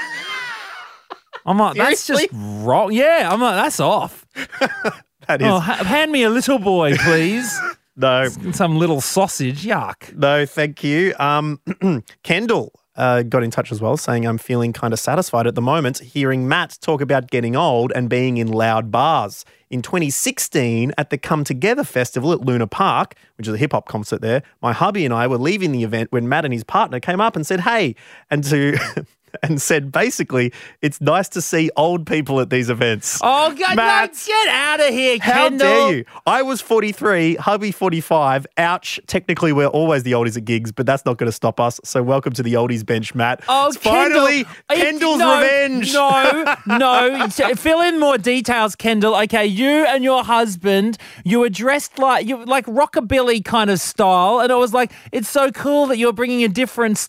I'm 1.46 1.58
like, 1.58 1.76
that's 1.76 2.06
just 2.06 2.28
Seriously? 2.30 2.38
wrong. 2.64 2.90
Yeah, 2.92 3.28
I'm 3.30 3.40
like, 3.40 3.54
that's 3.54 3.78
off. 3.78 4.26
That 5.28 5.40
is 5.42 5.46
Oh, 5.48 5.58
ha- 5.60 5.84
hand 5.84 6.12
me 6.12 6.22
a 6.22 6.30
little 6.30 6.58
boy, 6.58 6.96
please. 6.96 7.58
no, 7.96 8.28
Some 8.52 8.76
little 8.78 9.00
sausage. 9.00 9.64
Yuck. 9.64 10.16
no, 10.16 10.46
thank 10.46 10.82
you. 10.84 11.14
Um, 11.18 11.60
Kendall. 12.22 12.72
Uh, 12.98 13.22
got 13.22 13.42
in 13.42 13.50
touch 13.50 13.70
as 13.70 13.78
well, 13.78 13.98
saying 13.98 14.26
I'm 14.26 14.38
feeling 14.38 14.72
kind 14.72 14.94
of 14.94 14.98
satisfied 14.98 15.46
at 15.46 15.54
the 15.54 15.60
moment 15.60 15.98
hearing 15.98 16.48
Matt 16.48 16.78
talk 16.80 17.02
about 17.02 17.30
getting 17.30 17.54
old 17.54 17.92
and 17.94 18.08
being 18.08 18.38
in 18.38 18.48
loud 18.50 18.90
bars. 18.90 19.44
In 19.68 19.82
2016, 19.82 20.94
at 20.96 21.10
the 21.10 21.18
Come 21.18 21.44
Together 21.44 21.84
Festival 21.84 22.32
at 22.32 22.40
Luna 22.40 22.66
Park, 22.66 23.14
which 23.36 23.46
is 23.48 23.52
a 23.52 23.58
hip 23.58 23.72
hop 23.72 23.86
concert 23.86 24.22
there, 24.22 24.42
my 24.62 24.72
hubby 24.72 25.04
and 25.04 25.12
I 25.12 25.26
were 25.26 25.36
leaving 25.36 25.72
the 25.72 25.84
event 25.84 26.10
when 26.10 26.26
Matt 26.26 26.46
and 26.46 26.54
his 26.54 26.64
partner 26.64 26.98
came 26.98 27.20
up 27.20 27.36
and 27.36 27.46
said, 27.46 27.60
"Hey," 27.60 27.96
and 28.30 28.42
to 28.44 28.78
and 29.42 29.60
said 29.60 29.90
basically, 29.92 30.52
it's 30.82 31.00
nice 31.00 31.28
to 31.30 31.40
see 31.42 31.70
old 31.76 32.06
people 32.06 32.40
at 32.40 32.50
these 32.50 32.70
events. 32.70 33.20
Oh, 33.22 33.54
God, 33.54 33.76
Matt. 33.76 34.12
no, 34.12 34.18
get 34.26 34.48
out 34.48 34.80
of 34.80 34.86
here, 34.88 35.18
How 35.20 35.48
Kendall. 35.48 35.58
dare 35.58 35.96
you? 35.98 36.04
I 36.26 36.42
was 36.42 36.60
43, 36.60 37.36
hubby 37.36 37.70
45. 37.72 38.46
Ouch. 38.58 39.00
Technically, 39.06 39.52
we're 39.52 39.66
always 39.66 40.02
the 40.02 40.12
oldies 40.12 40.36
at 40.36 40.44
gigs, 40.44 40.72
but 40.72 40.86
that's 40.86 41.04
not 41.04 41.18
going 41.18 41.28
to 41.28 41.32
stop 41.32 41.60
us. 41.60 41.80
So, 41.84 42.02
welcome 42.02 42.32
to 42.34 42.42
the 42.42 42.54
oldies 42.54 42.84
bench, 42.84 43.14
Matt. 43.14 43.42
Oh, 43.48 43.68
It's 43.68 43.76
finally 43.76 44.44
Kendall. 44.68 44.86
Kendall's 44.86 45.18
no, 45.18 45.40
revenge. 45.40 45.92
No, 45.92 46.54
no. 46.66 47.28
Fill 47.56 47.80
in 47.80 47.98
more 48.00 48.18
details, 48.18 48.76
Kendall. 48.76 49.14
Okay, 49.22 49.46
you 49.46 49.84
and 49.86 50.02
your 50.04 50.24
husband, 50.24 50.98
you 51.24 51.40
were 51.40 51.48
dressed 51.50 51.98
like 51.98 52.26
you 52.26 52.44
like 52.44 52.66
rockabilly 52.66 53.44
kind 53.44 53.70
of 53.70 53.80
style, 53.80 54.40
and 54.40 54.52
I 54.52 54.56
was 54.56 54.72
like 54.72 54.92
it's 55.12 55.28
so 55.28 55.50
cool 55.50 55.86
that 55.86 55.98
you're 55.98 56.12
bringing 56.12 56.42
a 56.44 56.48
different, 56.48 57.08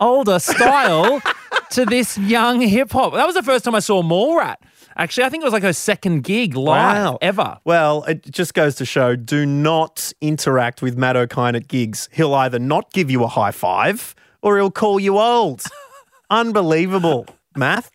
older 0.00 0.38
style 0.38 1.20
to 1.74 1.84
this 1.84 2.16
young 2.18 2.60
hip 2.60 2.90
hop. 2.92 3.14
That 3.14 3.26
was 3.26 3.34
the 3.34 3.42
first 3.42 3.64
time 3.64 3.74
I 3.74 3.80
saw 3.80 4.02
Mallrat. 4.02 4.56
Actually, 4.96 5.24
I 5.24 5.28
think 5.28 5.42
it 5.42 5.44
was 5.46 5.52
like 5.52 5.64
her 5.64 5.72
second 5.72 6.22
gig 6.22 6.54
live 6.54 6.96
Wow. 6.96 7.18
ever. 7.20 7.58
Well, 7.64 8.04
it 8.04 8.30
just 8.30 8.54
goes 8.54 8.76
to 8.76 8.84
show 8.84 9.16
do 9.16 9.44
not 9.44 10.12
interact 10.20 10.82
with 10.82 10.96
Matt 10.96 11.16
Okine 11.16 11.56
at 11.56 11.66
gigs. 11.68 12.08
He'll 12.12 12.34
either 12.34 12.58
not 12.60 12.92
give 12.92 13.10
you 13.10 13.24
a 13.24 13.26
high 13.28 13.50
five 13.50 14.14
or 14.40 14.56
he'll 14.56 14.70
call 14.70 15.00
you 15.00 15.18
old. 15.18 15.64
Unbelievable. 16.30 17.26
Math. 17.56 17.90